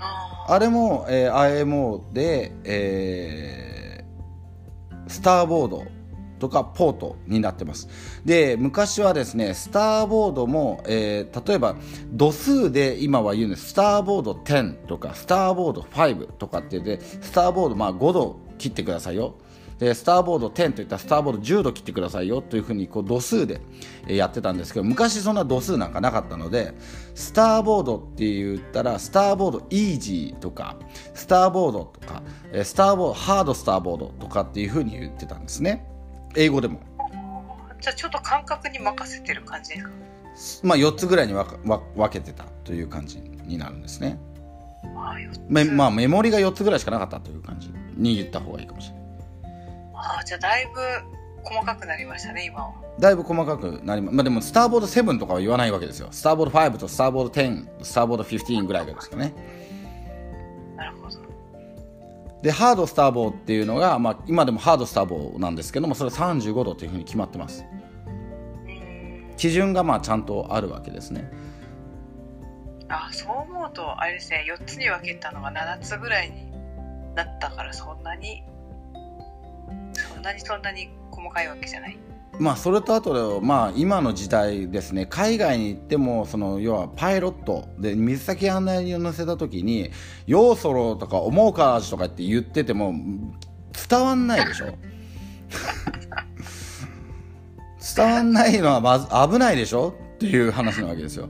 [0.00, 1.34] ああれも、えー
[1.64, 5.84] IMO で、えースターボード
[6.40, 7.88] とかポートになってます。
[8.24, 11.76] で昔はですねスターボードも、えー例えば
[12.12, 13.68] 度数で今は言うんです。
[13.68, 19.36] スターボード10とかスターボード5とかって言ってスターボードまあ5度切ってくださいよ。
[19.80, 23.62] でスターボード10といったらスターボード10度切ってくださいよというふうにこう度数で
[24.06, 26.74] やってたんですけど昔そんな度数なんかなかったので
[27.14, 30.76] スターボードって言ったらスターボードイージーとか
[31.14, 32.22] スターボードとか
[32.62, 35.89] スターボードハードスターボードとかっていうふうに言ってたんですね。
[36.36, 36.80] 英語でも、
[37.80, 39.76] じゃあちょっと感覚に任せてる感じで
[40.36, 40.68] すか？
[40.68, 44.18] まあ、4つぐらいに分か分分けてたという感じになるんですね。
[44.84, 45.16] あ
[45.72, 49.02] まあメモリが4つぐらいしかなかったという感じに言った方がいいかもしれない。
[49.94, 50.80] ああじゃあだいぶ
[51.42, 52.72] 細かくなりましたね今は。
[52.98, 56.08] だいぶ細かくなります、まあ、でもスターボード7とかは言わないわけですよ。
[56.10, 59.34] スターボード5とスターボード10スターボード15ぐらいがですかね
[62.42, 67.64] でハードスターボーっていうのが、まあ、今でもハードスターボーなんですけどもそれ35度というふうに決まってます。
[69.36, 71.30] 基準がまあちゃんとあるわけですね。
[72.88, 74.44] あそう思うとあれですね。
[74.48, 76.50] 4つに分けたのが7つぐらいに
[77.14, 78.42] なったからそんなに
[79.92, 81.98] そんなにそんなに細かいわけじゃない。
[82.40, 89.90] まあそれとあと、まあ、今の時代ですね海外に行ってもその要はパイロットで水先案内人を乗せた時に
[90.26, 92.94] 「ようそろ」とか「思うかーじ」とかって言ってても
[93.88, 94.74] 伝わんないでしょ？
[97.96, 99.94] 伝わんないのはまず危ないでしょ？
[100.14, 101.28] っていう話なわけですよ。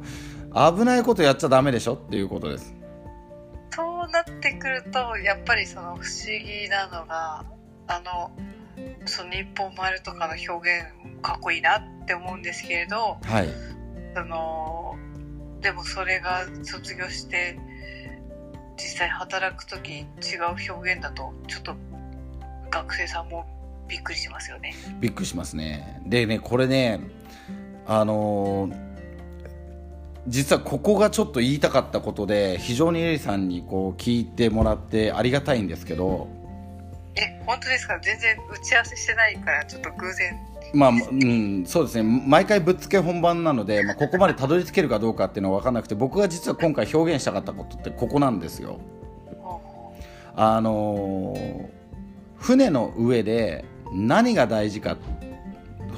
[0.55, 1.95] 危ないことやっちゃダメでしょ？
[1.95, 2.75] っていうことです。
[3.71, 7.45] そうなってくるとやっぱりその不思議なのが
[7.87, 8.31] あの
[9.07, 10.87] その日本丸とかの表現
[11.23, 13.49] かっこいいなって思うんですけれどはい。
[14.15, 14.97] その
[15.61, 17.59] でもそれが卒業して
[18.77, 21.75] 実際働く時違う表現だとちょっと
[22.71, 23.47] 学生さんも
[23.89, 24.75] びっくりしますよね。
[25.01, 26.01] びっくりしますね。
[26.07, 27.01] でねこれね
[27.87, 28.91] あのー
[30.27, 36.29] 実はここがちょっと言いたかったことで非常にエリさんにこう聞いてもらってありがたいんですけど
[37.17, 37.99] え本当ですか？
[38.01, 40.39] 全然打ち合わせしてないからちょっと偶然。
[40.73, 42.23] まあ、うん、そうですね。
[42.27, 48.79] 毎回ぶっつけ本番なので、まあ、ここまでたどり着けるかどうかっていうのは分からなくて僕が実は今回表現したかったことってここなんですよ。
[50.37, 51.81] あのー
[52.41, 54.97] 船の上で何が大事か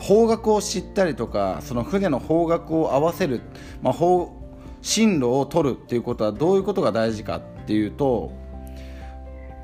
[0.00, 3.42] 方角を知ったりとかその船の方角を合わせる、
[3.80, 4.36] まあ、方
[4.80, 8.32] 進路を取るっていうことはどういうことが大事かっていうと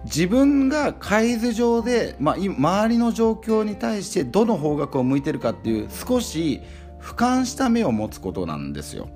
[0.05, 6.61] 自分が海図上で、まあ、周りの状況に対してどの方角を向いてるかっていう少し
[7.01, 9.09] 俯瞰した目を持つことなんですよ。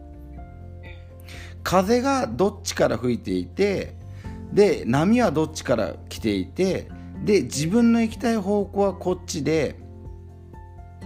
[1.63, 3.95] 風がどっちから吹いていて
[4.53, 6.89] で波はどっちから来ていて
[7.25, 9.77] で自分の行きたい方向はこっちで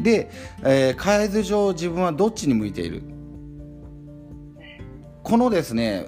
[0.00, 0.30] で、
[0.64, 3.02] えー、海図上自分はどっちに向いている
[5.22, 6.06] このですね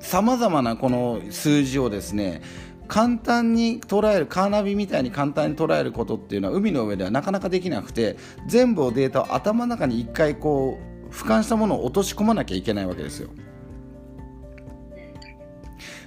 [0.00, 2.42] さまざまなこの数字をですね
[2.88, 8.16] 簡単に捉えるカーナビみたいに簡単に捉えることっていうのは海の上ではなかなかできなくて
[8.46, 10.78] 全部をデータを頭の中に一回こ
[11.10, 13.28] う俯瞰したものを落とし込まなきゃいけないわけですよ。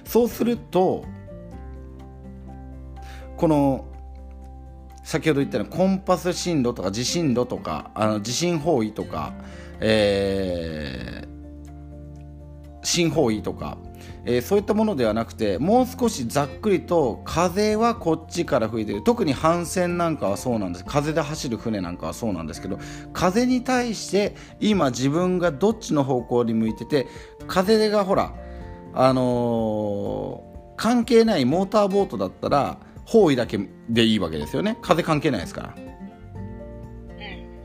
[0.04, 1.04] そうすると
[3.36, 3.86] この
[5.04, 9.34] 先ほど言ったようにコンパス進路とか地震路とかあの地震方位とか、
[9.80, 13.78] えー、新方位とか、
[14.24, 19.02] えーそういったものではなくてもう少しざっくりと風はこっちから吹いてる。
[19.02, 20.84] 特に帆船なんかはそうなんです。
[20.84, 22.78] 風で走る船なんかはそうなんですけど
[23.12, 27.06] 風に対して今自分がどっちの方向に向いてて
[27.48, 28.32] 風がほら
[28.94, 34.78] あのー関係ないモーターボートだったら方位だけでいいわけですよね。
[34.82, 35.74] 風関係ないですから。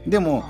[0.04, 0.10] うん。
[0.10, 0.44] でも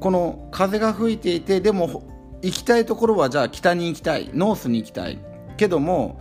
[0.00, 2.02] この風が吹いていてでもほ
[2.42, 4.30] 行きたいところはじゃあ北に行きたい。
[4.34, 5.18] ノースに行きたい
[5.60, 6.18] けども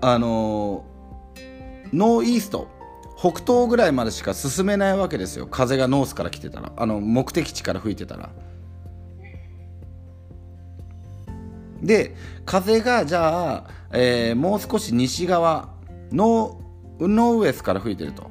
[0.00, 0.84] あの
[1.92, 2.66] Nor'east
[3.18, 5.46] 北東ぐらいまでしか進めないわけですよ。
[5.46, 6.72] 風がノースから来てたら。
[6.76, 8.30] あの目的地から吹いてたら。
[11.82, 12.16] で
[12.46, 15.68] 風がじゃあ、えーもう少し西側
[16.10, 18.30] ノーノーウエスから吹いてると。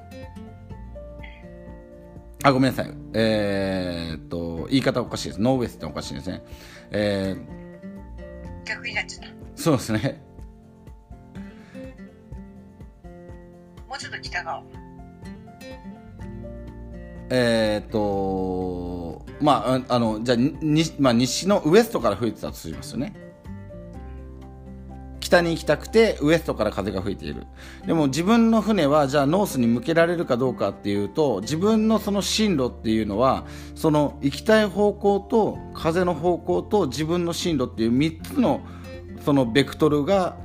[2.44, 2.94] あごめんなさい。
[3.14, 5.42] えーっと言い方おかしいです。
[5.42, 6.44] ノーウエスっておかしいですね。
[6.92, 7.36] え
[8.66, 9.30] 逆になっちゃった。
[9.30, 10.22] ーそうですね。
[13.88, 14.64] もうちょっと北側。
[17.30, 23.31] えーっとまあああのじゃあにに、まあ、西のウエストから吹いてたとしますよね
[25.32, 27.48] 北に行きたくてウエストから風が吹いている。
[27.86, 38.60] でも自分の船はじゃあノースに向けられるかどうかっていうと自分のその進路っていうのはその行きたい方向と風の方向と自分の進路っていう3つの
[39.24, 40.36] そのベクトルが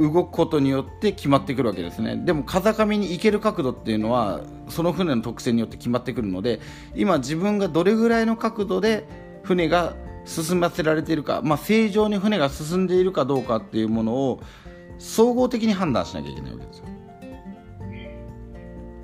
[0.00, 2.16] 動くことによって決まってくるわけですね。
[2.16, 6.58] でも風上に行ける角度っていうのはその船の特性によって決まってくるので
[6.96, 9.06] 今自分がどれぐらいの角度で
[9.44, 9.94] 船が
[10.24, 14.40] 進ませられているか、まあ、正常に船が進んでいるかどうかっていうものを
[14.98, 16.84] 総合的に判断しなきゃいけないわけですよ。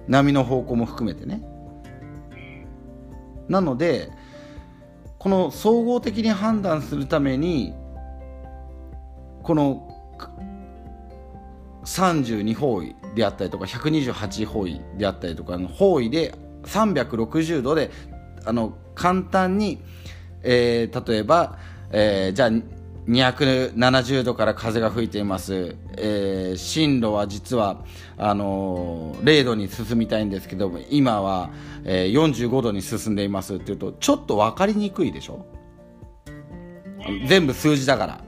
[0.09, 1.43] 波の方向も含めてね。
[3.49, 4.11] なので
[5.19, 7.75] この総合的に判断するために
[9.43, 9.87] この
[11.85, 17.91] 32方位であったりとか128方位であったりとかの方位で360度で
[18.45, 19.83] あの簡単に、
[20.43, 21.59] えー例えば、
[21.93, 22.51] えーじゃあ
[23.09, 27.83] 270度から風が吹いています、えー進路は実は
[28.19, 31.51] あのー0度に進みたいんですけども今は、
[31.85, 35.45] えー45度に進んでいますっていうとちょっと分かりにくいでしょ？
[37.27, 38.21] 全部数字だから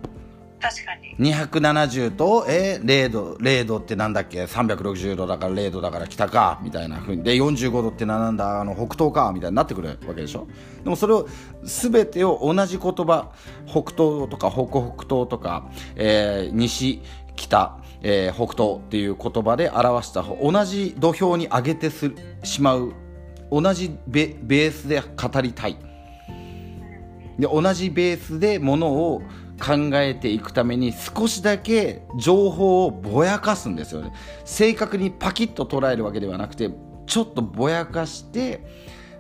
[0.63, 1.17] 確かに。
[1.35, 7.23] 270と、えー、0度0度ってなんだっけ？360度だから0度だから北かみたいなふうに。
[7.25, 8.61] で45度ってなんだ？
[8.61, 10.47] あの北東かみたいになってくるわけでしょ？
[10.85, 11.29] でもそれを
[11.65, 13.33] 全てを同じ言葉
[13.67, 17.03] 北東とか北北東とか、えー西
[17.35, 22.13] 北、えー北東っていう言葉で表した同じ土俵に上げてす
[22.45, 22.93] しまう
[23.51, 25.77] 同じベベースで語りたい。
[27.39, 29.23] で同じベースでものを
[29.65, 34.13] 考えていくために少しだけ情報をぼやかすんですよね。
[34.45, 36.71] 正確にパキッと捉えるわけではなくて
[37.07, 38.67] ちょっとぼやかして、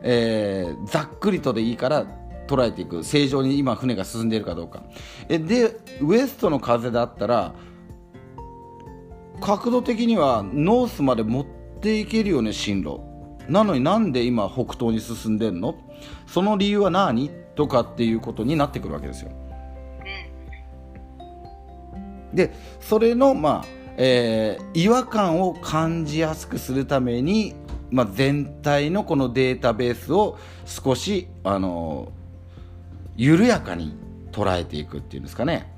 [0.02, 2.06] えーざっくりとでいいから
[2.48, 3.04] 捉えていく。
[3.04, 4.82] 正常に今船が進んでいるかどうか。
[5.28, 7.54] えでウエストの風だったら
[9.40, 11.46] 角度的にはノースまで持っ
[11.80, 13.00] ていけるよね進路。
[13.48, 15.76] なのになんで今北東に進んでんの？
[16.26, 17.30] その理由は何？
[17.54, 19.30] とかっていうことになってくるわけですよ。
[22.32, 23.66] でそれのまあ、
[23.96, 27.54] えー、違和感を感じやすくするために、
[27.90, 32.10] まあ、全体のこのデータベースを少しあの
[33.16, 33.96] 緩やかに
[34.32, 35.70] 捉えていくっていうんですかね。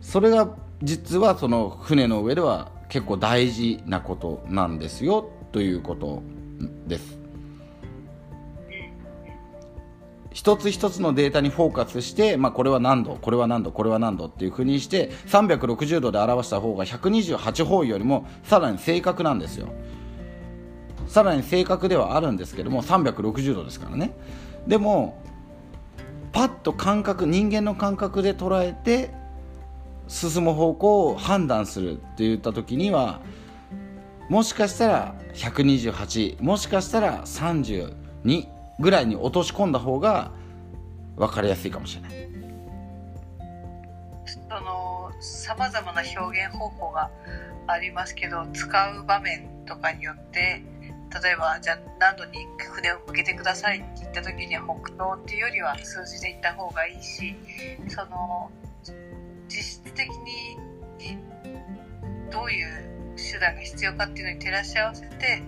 [0.00, 6.22] それが実はその船の上では結構大事なことなんですよということ
[6.86, 7.19] です。
[10.40, 19.68] 一つ一つのデータにフォーカスして、まあ、これは何度これは何度これは何度っていうふうにして360度で表した方が128方位よりもさらに正確なんですよ。
[21.08, 24.16] さらに正確ではあるんですけども360度ですからね。
[24.66, 25.22] でも
[26.32, 29.10] パッと感覚人間の感覚で捉えて
[30.08, 33.20] 進む方向を判断するって言った時には
[34.30, 40.32] もしかしたら128もしかしたら32ぐらいに落とし込んだ方が
[41.16, 42.30] 分かりやすいかもしれない。
[44.26, 47.10] そのさまざまな表現方法が
[47.66, 50.62] ありますけど使う場面とかによって
[51.22, 57.34] 例えばじゃあ何度に船を向けてくださいって言った時には北東っていうよりは数字で言った方がいいし
[57.88, 58.50] その
[59.48, 60.56] 実質的に
[62.30, 65.42] どういう手段が必要かっていうのに照らし合わせて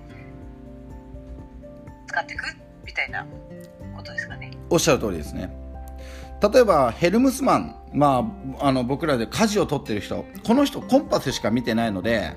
[2.08, 3.26] 使っていくみたいな
[3.96, 4.50] ことですかね。
[4.70, 5.54] おっしゃる通りですね。
[6.52, 8.28] 例えばヘルムスマン、ま
[8.58, 12.32] あ、あの僕らで舵を取ってる人この人コンパスしか見てないので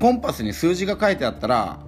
[0.00, 1.80] コンパスに数字が書いてあったら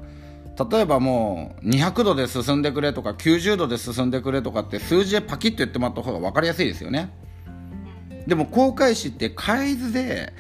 [0.71, 7.11] 例えばもう200度で進んでくれとか90度で進んでくれとかって数字でパキッと言ってもらった方が分かりやすいですよね。
[8.27, 10.33] でも航海士って海図で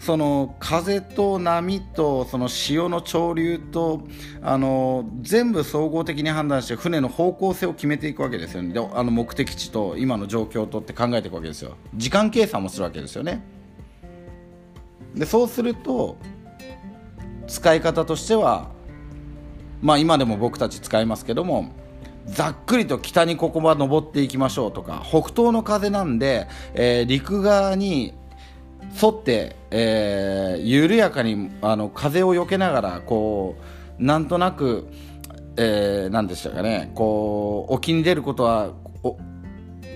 [0.00, 4.02] その風と波とその潮の潮流と
[4.40, 8.72] あの全部総合的に判断して船の方向性を決めていくわけですよね。
[8.72, 11.76] であの目的地と今の状況とって考えていくわけですよ。
[11.94, 13.44] 時間計算もするわけですよね。
[15.14, 16.16] でそうすると
[17.46, 18.70] 使い方としては
[19.82, 21.72] まあ今でも僕たち使いますけども
[22.24, 28.14] ざっくりと北にここは登っていきましょうとか北東の風なんで、えー、陸側に
[29.00, 33.56] 沿って、えー、緩やかにあの風をよけながらこ
[33.98, 34.88] うなんとなく、
[35.56, 38.72] えー、何でしたかねこう沖に出ることは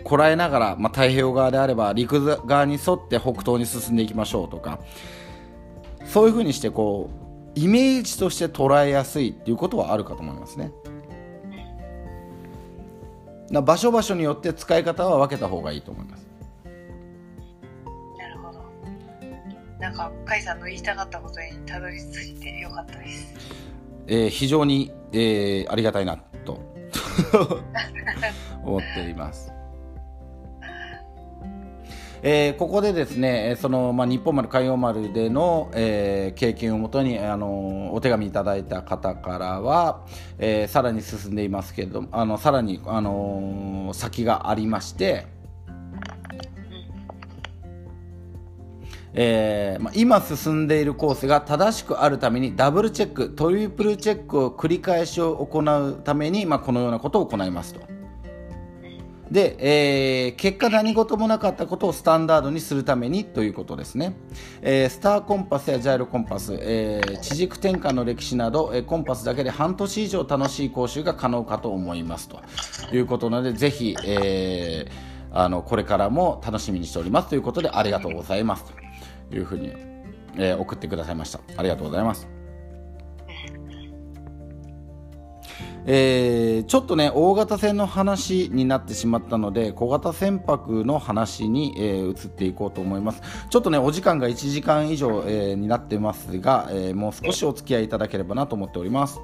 [0.05, 4.79] こらえながら、まあ、太平洋側であれば陸側に沿って北東に進んでいきましょうとか
[6.07, 7.11] そういうふうにしてこ
[7.57, 10.73] うイメージとして捉えやすいっていうことはあるかと思いますね。
[13.51, 16.24] 場所場所によって使い方は分けた方がいいと思います。
[19.85, 23.35] なんか甲斐さんの言いたかったことにたどり着いてよかったです。
[24.07, 26.59] えー、非常に、えー、ありがたいなと
[28.65, 29.53] 思っています。
[32.23, 40.07] えー、ここでですね、そのまあ、日本丸海洋丸での、えー、経験をもとに、あのお手紙いただいた方からは、
[40.39, 45.34] えー、さらに進んでいますけれども、あのさらに、あの先がありまして、
[49.17, 57.81] えーまあ、今進んでいるコースが正しくあるためにダブルチェックトリプルチェックを繰り返しを行うために、まあ、このようなことを行いますと。
[59.31, 64.15] で、えー、結果何事もなかったことをスタンダードにするためにということですね、
[64.61, 72.41] えー、スターコンパスやジャイロコンパス、えー、地軸転換の歴史など、え、コンパスだけで半年以上楽しい講習が可能かと思いますと
[72.95, 74.87] いうことなのでぜひ、え、
[75.33, 78.84] あのこれからも楽しみにしておりますということでありがとうございます。
[79.33, 79.73] いうふうに、
[80.37, 81.41] えー、送ってくださいました。
[81.57, 82.29] ありがとうございます。
[85.87, 93.21] えー、ちょっとね大型船の話になってしまったので小型船舶の話に、えー、移っていこうと思います。
[93.51, 99.21] ちょっとねお時間が1時間以上、えー、になってますが、えー、もう少しお付き合いいただければなと思っております。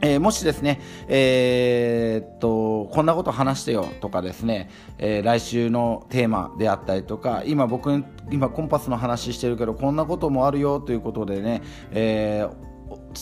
[0.00, 12.46] えー、もしですね、えー、っと、こんなこと話してよとかですね、えー、来週のテーマであったりとか、今僕、今コンパスの話してるけど、こんなこともあるよということでね、え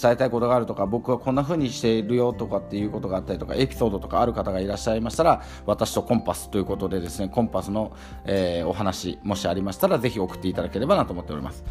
[0.00, 7.92] 伝えたいことがあるとか僕はこんな風にしているよとかっていうことがあったりとかエピソードとかある方がいらっしゃいましたら私とコンパスということでですねコンパスの、
[8.24, 11.64] えお話もしありましたらぜひ送っていただければなと思っております。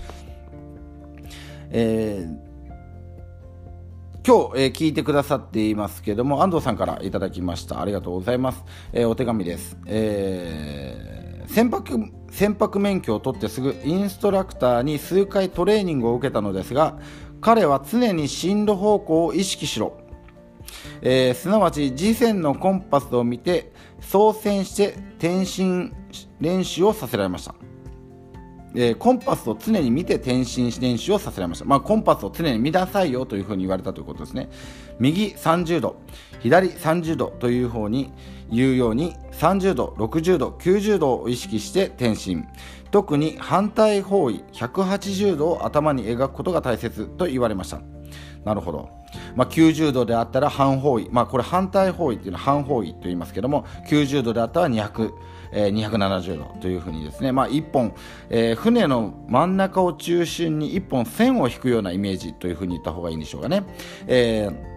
[1.71, 2.54] えー
[4.27, 7.79] 今日、えー聞いてくださっていますけども安藤さんからいただきました。
[7.79, 16.97] ありがとうございます、えーお手紙です、えー船舶船舶免許を取ってすぐインストラクターに数回トレーニングを受けたのですが
[17.39, 19.95] 彼は常に進路方向を意識しろ。
[21.03, 23.71] えーすなわち次線のコンパスを見て
[24.01, 25.93] 操船して転進
[26.39, 27.53] 練習をさせられました、
[28.75, 34.49] えーコンパスを常に見て転進練習をさせられました、まあ、コンパスを常に見なさいよというふうに言われたということですね。
[34.99, 35.97] 右30度
[36.39, 38.11] 左30度という方に
[38.51, 42.45] 言うように30度60度90度を意識して転進
[42.91, 47.81] 特に反対方位180度を頭に描くことが大切と言われました。
[48.45, 48.89] なるほど、
[49.35, 55.11] まあ、90度であったら反方位、まあ、これ反対方位っていうのは反方位と言いますけども90度であったら200、
[55.55, 57.93] えー270度というふうにですね、まあ、1本、
[58.29, 63.63] えー船の真ん中を中心に1本線を引くようなイメージというふうに言った方がいいんでしょうかね。
[64.05, 64.74] えー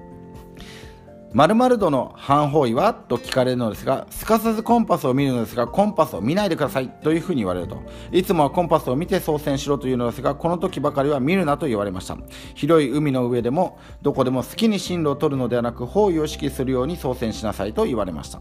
[1.34, 2.94] 〇〇度の反方位は？
[2.94, 7.82] と聞かれるのですが、すかさずコンパスを見るのですが、コンパスを見ないでくださいというふうに言われると。
[8.12, 12.16] いつもはコンパスを見て操船しろというのですが、この時ばかりは見るなと言われました。
[12.54, 18.40] 広い海の上でも、どこでも好きに進路を取るのではなく、方位を意識するように操船しなさいと言われました。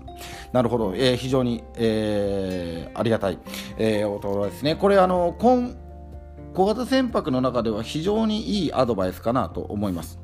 [0.53, 3.39] なるほど、えー非常に、えーありがたい、
[3.77, 4.75] えーおところですね。
[4.77, 10.19] これ、あの、小型船舶の中では非常にいいアドバイスかなと思います。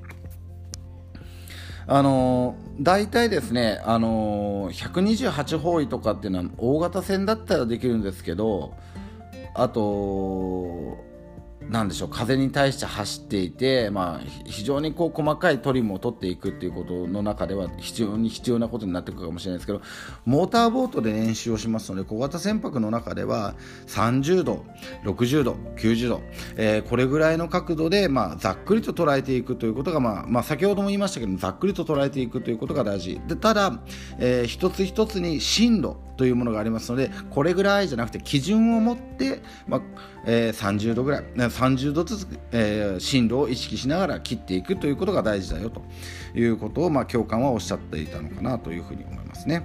[1.88, 8.73] あのー大体ですね、あのー128方位とかっていうのは大型船だったらできるんですけど
[9.53, 10.97] あと
[11.69, 19.81] なんでしょう風に対して走っていて、まあ、非常にこう細かいトリムを取っていくっていうことの中では非常に必要なことになってくるかもしれないですけど
[20.26, 23.56] モーターボートで練習をしますので小型船舶の中では
[23.88, 24.65] 30度
[25.03, 26.22] 60度90度、
[26.56, 33.19] えーこれぐらいの角度で、まあ、ざっくりと捉えていくということが、まあまあ、先ほども言いましたけどざっくりと捉えていくということが大事。
[33.27, 33.80] でただ、
[34.19, 39.81] えー一つ一つに進路というものがありますのでこれぐらいじゃなくて基準を持って、まあ
[40.26, 41.23] えー30度ぐらい。
[41.53, 45.81] 30度ずつ、えー進路を意識しながら切っていくということが大事だよと
[46.35, 49.63] いうことを、まあ、教官はおっしゃっていたのかなというふうに思いますね。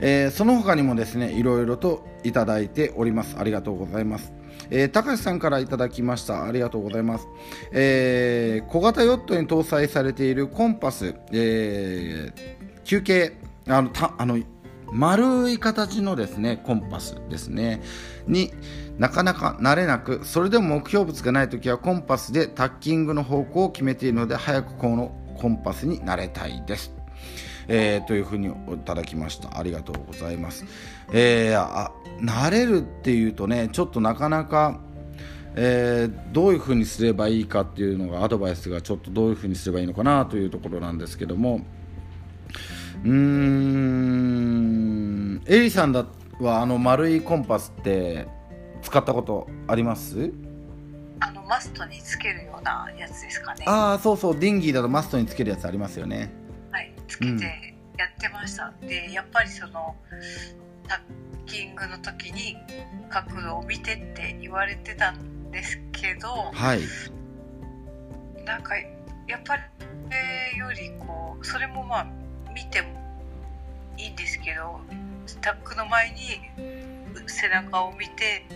[0.00, 4.32] えーその他にもですねいろいろといただいておりますありがとうございます。
[4.70, 7.28] えー、高橋さんからいただきましたありがとうございます、
[7.72, 13.36] えー小型ヨットに搭載されているコンパス、えー球形
[13.68, 14.38] あのたあの
[14.92, 17.82] 丸い形のですねコンパスですね
[18.26, 18.52] に
[18.98, 26.92] なかなか慣れなくそれでも目標物がない時はコンパスでタッキングの方向を決めているので早くこのコンパスに慣れたいです。
[27.68, 28.52] えーというふうにい
[28.84, 29.58] ただきました。
[29.58, 30.64] ありがとうございます、
[31.12, 31.90] えーあ
[32.20, 34.80] 慣れるっていうとねちょっとなかなか
[35.56, 41.60] えーどういうふうにすればいいかっていうのがアドバイスがちょっとどういうふうにすればいいのかなというところなんですけども。
[43.04, 44.46] うーん
[45.46, 46.06] エリさんだ
[46.40, 48.26] はあの丸いコンパスって
[48.86, 50.32] 使ったことあります？
[51.18, 53.64] あのマストにつけるようなやつですかね。
[53.66, 54.38] ああそうそう。
[54.38, 56.30] ディンギーだとマストにつけるやつありますよね。
[56.70, 59.96] はい、つけてやってました、でやっぱりその
[60.86, 61.00] タッ
[61.46, 62.56] キングの時に
[63.08, 66.80] 角度を見てって言われてたんですけどはい。
[68.44, 68.76] なんか
[69.26, 72.06] やっぱりそれよりこうそれもまあ
[72.54, 72.88] 見ても
[73.96, 74.78] いいんですけど
[75.40, 76.85] タックの前に
[77.26, 78.46] 背中を見て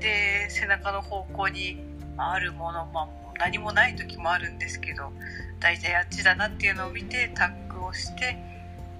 [0.00, 1.78] で背中の方向に
[2.16, 3.08] あるもの、まあ、
[3.38, 5.12] 何もない時もあるんですけど
[5.58, 8.36] 大体あっちだなっていうのを見てタックをして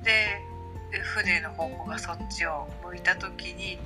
[0.03, 0.41] で
[1.15, 3.79] 船の方向がそっちを向いた時に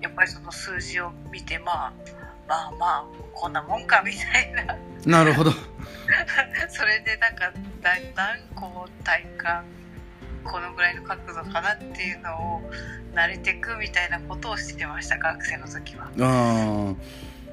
[0.00, 1.92] やっぱりその数字を見てまあ
[2.48, 3.04] まあまあ
[3.34, 4.76] こんなもんかみたいな。
[5.06, 5.52] なるほど。
[6.68, 9.64] それでなんかだんだんこう体感
[10.44, 12.62] このぐらいの角度かなっていうのを
[13.14, 16.10] 慣れていくみたいなことをしてました学生の時は。
[16.20, 16.94] あ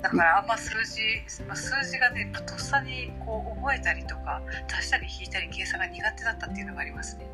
[0.01, 1.01] だからあんま数字
[1.47, 4.41] まあ数字がねとっさにこう覚えたりとか
[4.72, 7.27] 足したり引いたり計算が苦手だったっていうのがありますね。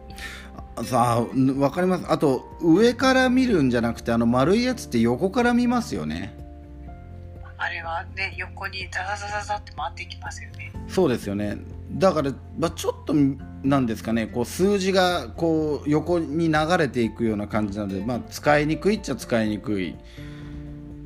[0.77, 2.05] ーさあ分かります。
[2.09, 6.35] あと上から見るんじゃなくてあの丸いやつって横から見ますよね。
[7.57, 10.71] あれはね横にザザザザザって回っていきますよね。
[10.87, 11.57] そうですよね
[11.95, 13.13] だから、まあ、ちょっと
[13.63, 19.95] なんですかねこう数字がこう横に流れていくような感じなので、まあ、使いにくいっちゃ使いにくい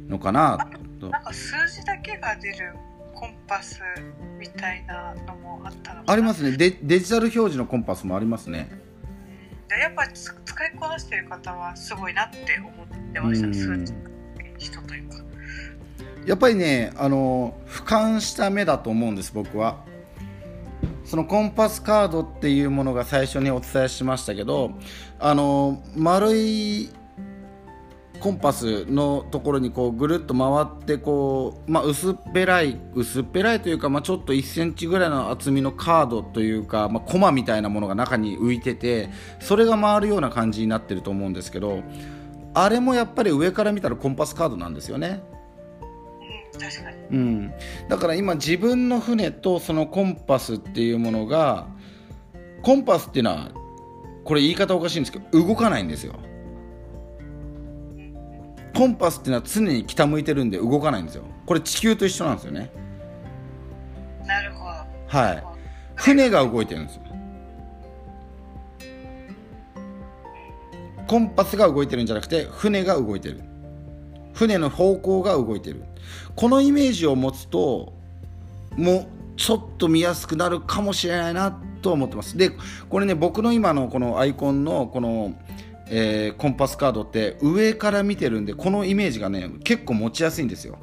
[0.07, 0.57] のかな
[0.99, 1.09] と。
[1.09, 2.73] なんか数字だけが出る
[3.13, 3.81] コンパス
[4.39, 6.55] みたいなのもあったのありますね。
[6.55, 8.69] デデジタル表示のコンパスもありますね。
[9.67, 13.47] でやっぱりつ使いこなしてる方はすごいなって思ってました。
[13.47, 13.53] うん。
[13.53, 13.99] 数値の
[14.57, 15.17] 人というか。
[16.25, 19.85] やっぱりねあの俯瞰した目だと思うんです僕は
[21.07, 24.71] そのコンパスカードっていうものが最初にお伝えしましたけど
[25.19, 26.89] あの丸い
[28.19, 39.09] コンパスのところにこうぐるっと回ってこう、まあ、薄っぺらい薄っぺらいというか、まあ、ちょっと1センチぐらいの厚みのカードというか、まあ、コマみたいなものが中に浮いてて
[39.39, 41.83] それが回るような感じになってると思うんですけど
[42.53, 45.21] あれもやっぱり上から見たらコンパスカードなんですよね。
[46.59, 46.96] 確かに。
[47.11, 47.53] うん、
[47.87, 51.67] だから今自分の船とそのコンパスっていうものが
[52.61, 53.51] コンパスっていうのは
[54.23, 56.15] これ言い方おかしいんですけど動かないんですよ。
[58.75, 61.23] コンパスっていうのは常に北向いてるんで動かないんですよ。
[61.45, 62.69] これ地球と一緒なんですよね。
[64.25, 64.71] なるほど。
[65.07, 65.43] はい。
[65.95, 67.01] 船が動いてるんですよ。
[71.07, 73.41] コンパスが動いてるんじゃなくて船が動いてる
[74.37, 75.83] 船の方向が動いてる。
[76.35, 77.93] このイメージを持つと
[78.77, 81.51] もうちょっと見やすくなるかもしれないな
[81.81, 82.37] と思ってます。
[82.37, 82.51] で
[82.89, 85.33] これね僕の今のこのアイコンのこの、
[85.89, 90.77] えーコンパスカードって上から見てるんでこのイメージがね結構持ちやすいんですよ。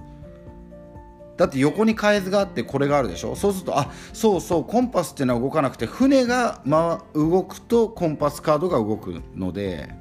[1.36, 3.35] だって横に海図があってこれがあるでしょ？
[3.35, 9.94] そうするとあそうそうコンパスっていうのは動かなくて船が、ま、動くとコンパスカードが動くので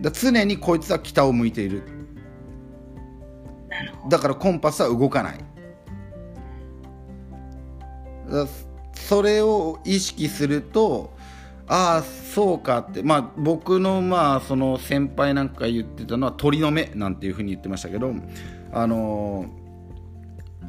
[0.00, 1.82] だ常にこいつは北を向いている。
[4.08, 5.38] だからコンパスは動かない。
[8.30, 8.46] だ
[8.92, 11.12] それを意識すると
[11.66, 13.02] ああそうかって。
[13.02, 18.14] まあ僕のまあその先輩なんか言ってたのは鳥の目なんていうふうに言ってましたけど
[18.72, 19.64] あのー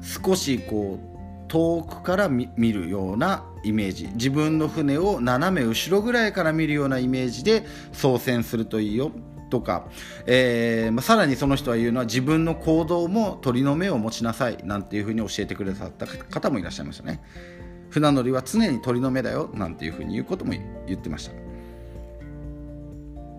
[0.01, 1.14] 少しこう
[1.55, 4.09] 遠くから見見るようなイメージ。
[4.15, 9.13] 自分の船を斜め後ろぐらいから見るようなイメージで操船するといいよ。
[9.49, 9.87] とか、
[10.25, 14.57] えーまあ、さらにその人は言うのは自分の行動も鳥の目を持ちなさい。
[14.65, 17.21] なんていうふうに教えてくださった方もいらっしゃいましたね。
[17.89, 19.49] 船乗りは常に鳥の目だよ。
[19.53, 20.51] なんていうふうに言うことも
[20.87, 21.33] 言ってました。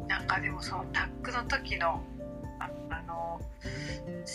[0.08, 2.00] なんかでもそのタックの時の
[2.60, 3.38] ああの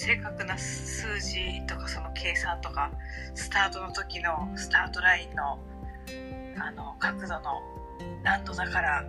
[0.02, 2.92] 正確な数字とかその計算とか
[3.36, 5.60] スタートの時のスタートラインの
[6.58, 7.62] あの角度の
[8.24, 9.06] 何度だから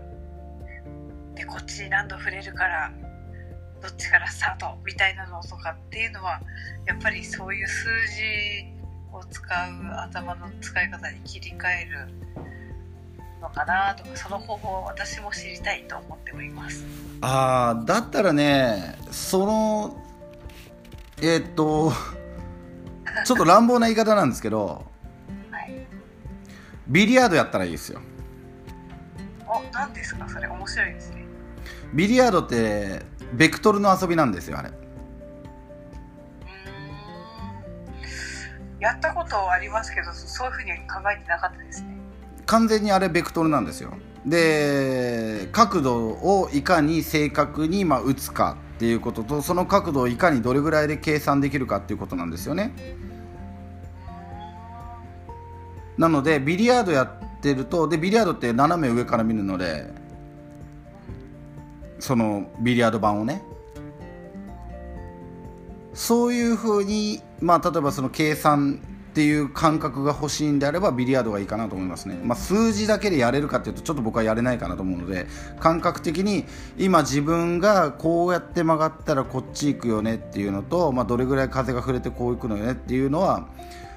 [1.34, 2.92] でこっちに何度触れるから
[3.80, 6.40] どっちからスタートみたいなのとかっていうのは
[6.86, 8.66] やっぱりそういう数字
[9.16, 12.08] を使う頭の使い方に切り替える
[13.40, 16.84] のかなとかその方法を私も知りたいと思っております。
[17.22, 20.01] ああだったらねその
[21.24, 21.92] えーっと
[23.24, 24.84] ちょっと乱暴な言い方なんですけど
[25.52, 25.86] はい、
[26.88, 28.00] ビリヤードやったらいいですよ。
[29.46, 30.28] お何ですか？
[30.28, 31.24] それ面白いですね。
[31.94, 33.02] ビリヤードって
[33.34, 34.70] ベクトルの遊びなんですよあれ。
[38.80, 41.96] やったことはありますけどそういうふうに考えてなかったですね。
[42.46, 43.94] 完全にあれベクトルなんですよ。
[44.26, 52.72] で角度をいかに正確にまあ打つかっていうこととその角度をいかにどれぐらいで計算できるかっていうことなんですよね。
[55.96, 59.88] なのでビリヤードやってるとでビリヤードって斜め上から見るので
[62.00, 63.44] そのビリヤード盤をね。
[65.94, 68.80] そういうふうに、まあ、例えばその計算
[69.12, 75.26] っていう感覚が欲しいんであればビリヤードがいいかなと思いますね、まあ、数字だけでやれるかっていうとちょっと僕はやれないかなと思うので
[75.60, 76.46] 感覚的に
[76.78, 83.48] 今自分がこうやって曲がったらこっち行くよねっていうのと、まあ、どれぐらい風が触れてこう行くのよねっていうのは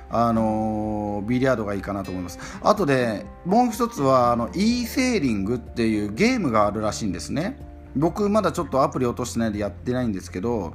[0.09, 2.39] あのービリヤードがいいかなと思います。
[2.61, 7.57] あとでもう一つはあの e セーリングっていうゲームがあるらしいんですね。
[7.95, 10.73] 僕まだちょっとアプリ落としてないでやってないんですけど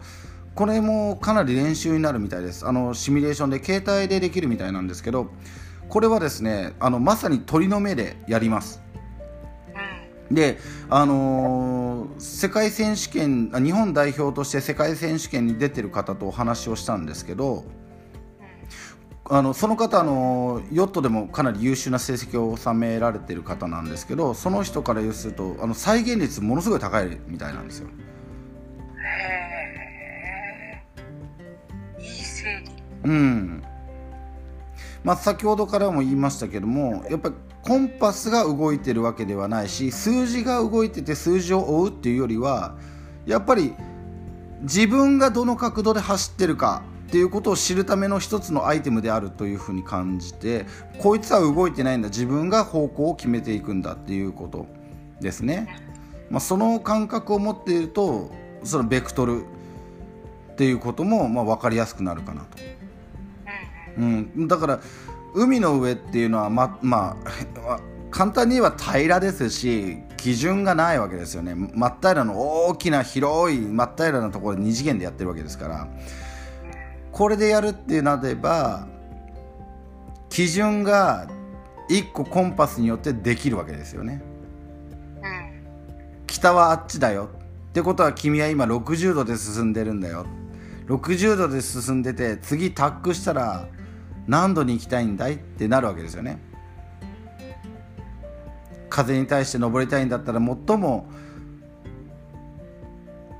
[0.61, 2.66] これもかなり練習になるみたいです。
[2.66, 5.31] あのシミュレーションで携帯でできるみたいなんですけど
[5.89, 8.82] これはですねあのまさに鳥の目でやります。
[10.28, 10.59] うんで、
[10.91, 17.65] あのー世界選手権あ日本代表として世界選手権に出てる方とお話をしたんですけど
[19.24, 27.89] あのその方あのヨットでもかなり優秀な成績を収められてる方なんですけどその人から言うするとあの再現率ものすごい高いみたいなんですよ
[33.05, 33.62] うん
[35.02, 42.77] まあ、先ほどからも言いましたけどもやっぱりコンパスが動いてるわけではないし数字が動いてて数字を追うっていうよりは
[43.27, 43.74] やっぱり
[44.62, 50.66] 自分がどの角度で走ってるかっていうことを知るための一つのアイテムであるというふうに感じて
[50.98, 54.66] こいつは動いてないんだ自分が方向を決めていくんだっていうこと
[55.20, 55.77] ですね、
[56.31, 58.31] まあ、その感覚を持っていると
[58.62, 62.59] そのベクトルっていうこともまあ分かりやすくなるかなと。
[63.98, 64.48] うん。
[64.48, 64.80] だから
[65.34, 67.16] 海の上っていうのはまま
[67.66, 67.80] あ
[68.10, 71.54] 簡単に言えば平らですし基準がないわけですよね。
[71.54, 75.88] 真っ平らの大きな広い真っ平らなところで2次元でやってるわけですから。
[77.12, 78.86] これでやるってなれば
[80.28, 81.28] 基準が
[81.88, 84.22] 1個コンパスによってできるわけですよね。
[85.22, 86.24] うん。
[86.26, 87.28] 北はあっちだよ。
[87.70, 90.26] ってことは君は今60度で進んでるんだよ。
[90.86, 93.68] 60度で進んでて次タックしたら
[94.26, 95.34] 何度に行きたいんだい？
[95.34, 96.38] ってなるわけですよね。
[98.88, 101.06] 風に対して登りたいんだったら最も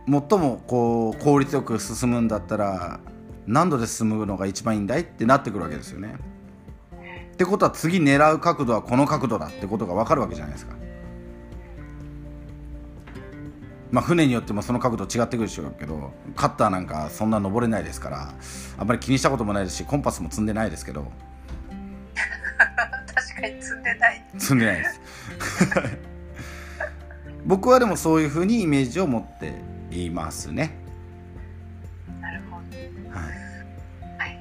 [0.07, 3.01] 最もこう効率よく進むんだったら
[3.47, 5.03] 何度で進むのが一番いいんだい？
[5.03, 6.17] ってなってくるわけですよね。
[7.33, 10.77] ってことは次狙う角度はこの角度だってことが分かるわけじゃないですか。
[13.93, 18.35] まあ、船によってもその角度違ってくるでしょうけどカッターなんかそんな登れないですから
[18.79, 21.11] あんまり気にしたこともないですしコンパスも積んでないですけど。
[23.15, 24.25] 確かに積んでない。
[24.39, 25.01] 積んでないです。
[27.45, 29.55] 僕はでもそういうふうにイメージを持って
[29.91, 30.77] いますね。
[32.21, 33.19] なるほど。
[33.19, 33.29] はい。
[33.29, 33.35] はい。
[34.19, 34.39] はい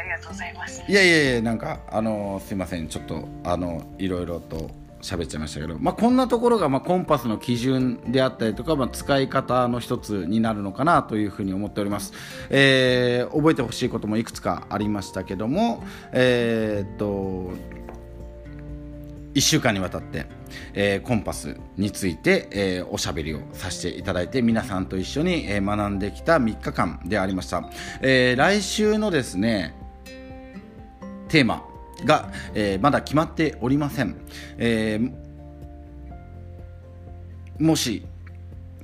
[0.00, 0.82] ありがとうございます。
[0.88, 2.88] いやいやいやなんかあのすいません。
[2.88, 4.70] ちょっとあのいろいろと
[5.02, 12.12] 喋っちゃいましたけど、まあ、こんなところが、まあ、コンパスの基準であったりとか、まあ、使い方の一つになるのかなというふうに思っております、
[12.50, 15.82] えー覚えてほしいこともいくつかありましたけども
[16.12, 17.50] えーっと
[19.34, 20.26] 1週間にわたって、
[20.74, 27.62] えーコンパスについて、えーおしゃべりをさせていただいて皆さんと一緒に、えー学んできた3日間でありました、
[28.02, 29.74] えー来週のですね
[31.28, 31.69] テーマ。
[32.04, 34.16] が、えーまだ決まっておりません、
[34.58, 35.30] えー
[37.58, 38.06] もし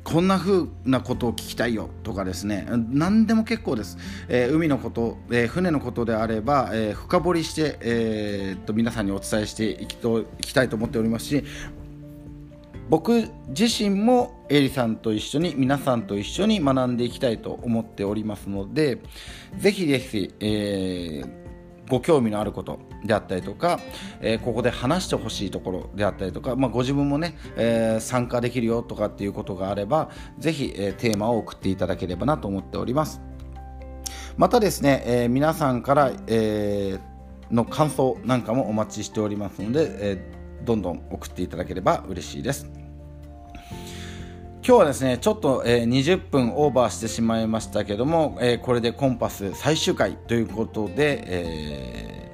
[0.04, 2.68] こんな風なことを聞きたいよとかですね。
[2.90, 3.98] 何でも結構です、
[4.28, 11.42] えー海のこと、えー船のことであれば、えー深掘りして、えーっと皆さんにお伝えしていきといきたいと思っておりますし
[12.88, 18.98] 僕自身もエリさんと一緒に皆さんと一緒に学んでいきたいと思っておりますので
[19.58, 21.46] ぜひぜひ、えー
[21.88, 23.80] ご興味のあることであったりとか、
[24.20, 33.20] えーここで話してほしいところであったりとか、まあ、ご自分もね、えー参加できるよとかっていうことがあればぜひ、えーテーマを送っていただければなと思っております。
[34.36, 36.98] またですね、え皆さんから、え
[37.50, 40.32] の感想なんかもお待ちしておりますので、え
[40.64, 42.66] どんどん送っていただければ嬉しいです。
[44.66, 52.25] 今日はですねちょっと、えー20分オーバーしてしまいましたけども、えーこれでコンパス最終回ということで、えー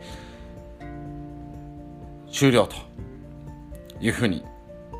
[2.32, 2.74] 終了と
[4.00, 4.44] いうふうに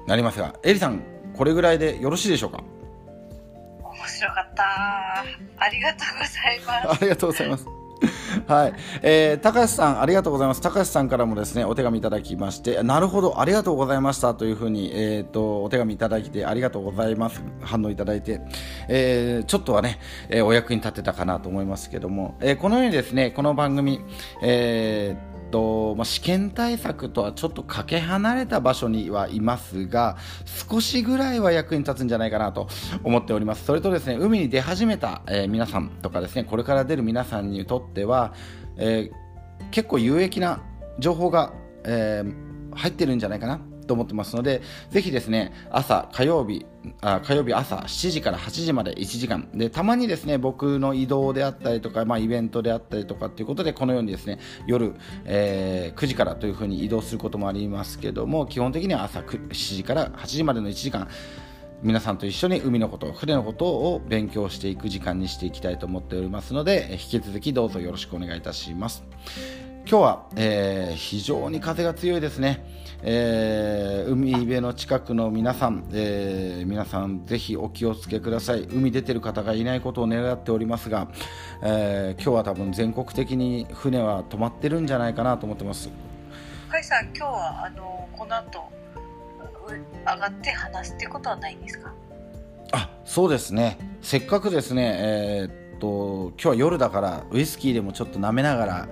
[0.06, 1.02] なりますがエリさん
[1.34, 2.58] これぐらいでよろしいでしょうか？
[2.58, 4.62] 面白かった
[5.58, 7.66] ありがとうございますありがとうございます。
[8.48, 8.72] はい、
[9.02, 10.60] えー、高橋さんありがとうございます。
[10.60, 18.40] 高橋さんからもですねお手紙いただきまして、なるほどありがとうございましたというふうにえっ、とお手紙いただいてありがとうございます反応いただいて、
[18.88, 24.00] えーちょっとはね、えーお役に立てたかなと思いますけども、えーこのようにですねこの番組、
[24.42, 30.16] えーとまあ、試験対策とはちょっとかけ離れた場所にはいますが
[30.68, 32.66] 少しぐらいは役に立つんじゃないかなと
[33.04, 33.64] 思っております。
[33.64, 38.34] それとですね海に出始めた、えー皆さんとかですねこれから出る皆さんにとっては、
[38.76, 39.22] えー
[39.70, 40.60] 結構有益な
[40.98, 41.52] 情報が、
[41.84, 46.66] えー入ってるんじゃないかなと思ってますのでぜひですね朝火曜日
[47.00, 49.48] あ火曜日朝7時から8時まで1時間。
[49.54, 54.94] でたまにですね僕の移動であったりとか、まあ、イベントであったりとかっていうことでこのようにですね夜、
[55.24, 61.08] えー9時からというふうに移動することもありますけども基本的には朝7時から8時までの1時間
[61.82, 69.04] 皆さんと一緒に海のこと船のことを勉強していく時間にしていきたいと思っておりますので引き続きどうぞよろしくお願いいたします。
[69.84, 72.64] 今日は、えー非常に風が強いですね、
[73.04, 78.62] えー海辺の近くの皆さん、えー皆さんぜひお気をつけください。
[78.62, 81.08] 海出てる方がいないことを願っておりますが、
[81.62, 85.90] えー今日は多分全国的に船は止まってるんじゃないかなと思ってます。
[86.68, 88.60] 深井さん今日はあのこの後
[89.68, 91.92] う上がって話すってことはないんですか？
[92.72, 93.78] あそうですね。
[94.00, 98.88] せっかくですねえーっと今日は夜だからウイスキーでもちょっと舐めながら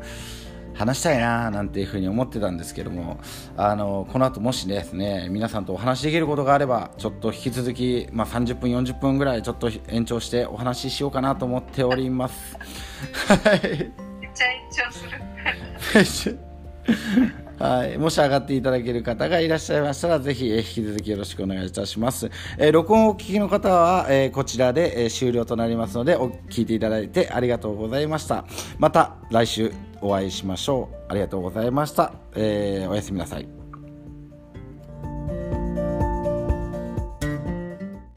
[0.80, 3.18] 話したいななんていうふうに思ってたんですけども
[3.54, 12.56] あのこの後もしですね皆さんとお話しできることがあればちょっと引き続き、まあ、30分40分ぐらいちょっと延長してお話ししようかなと思っております。
[13.28, 13.60] はい。
[14.20, 15.04] めっちゃ延長す
[16.30, 16.38] る
[17.60, 28.46] はい、もし上がっていただける方がいらっしゃいましたらぜひ、えー引き続きよろしくお願いいたします、えー録音をお聞きの方は、えーこちらで、えー終了となりますのでお聞いていただいてありがとうございました。
[28.78, 31.12] また来週お会いしましょう。
[31.12, 33.59] ありがとうございました、えーおやすみなさい。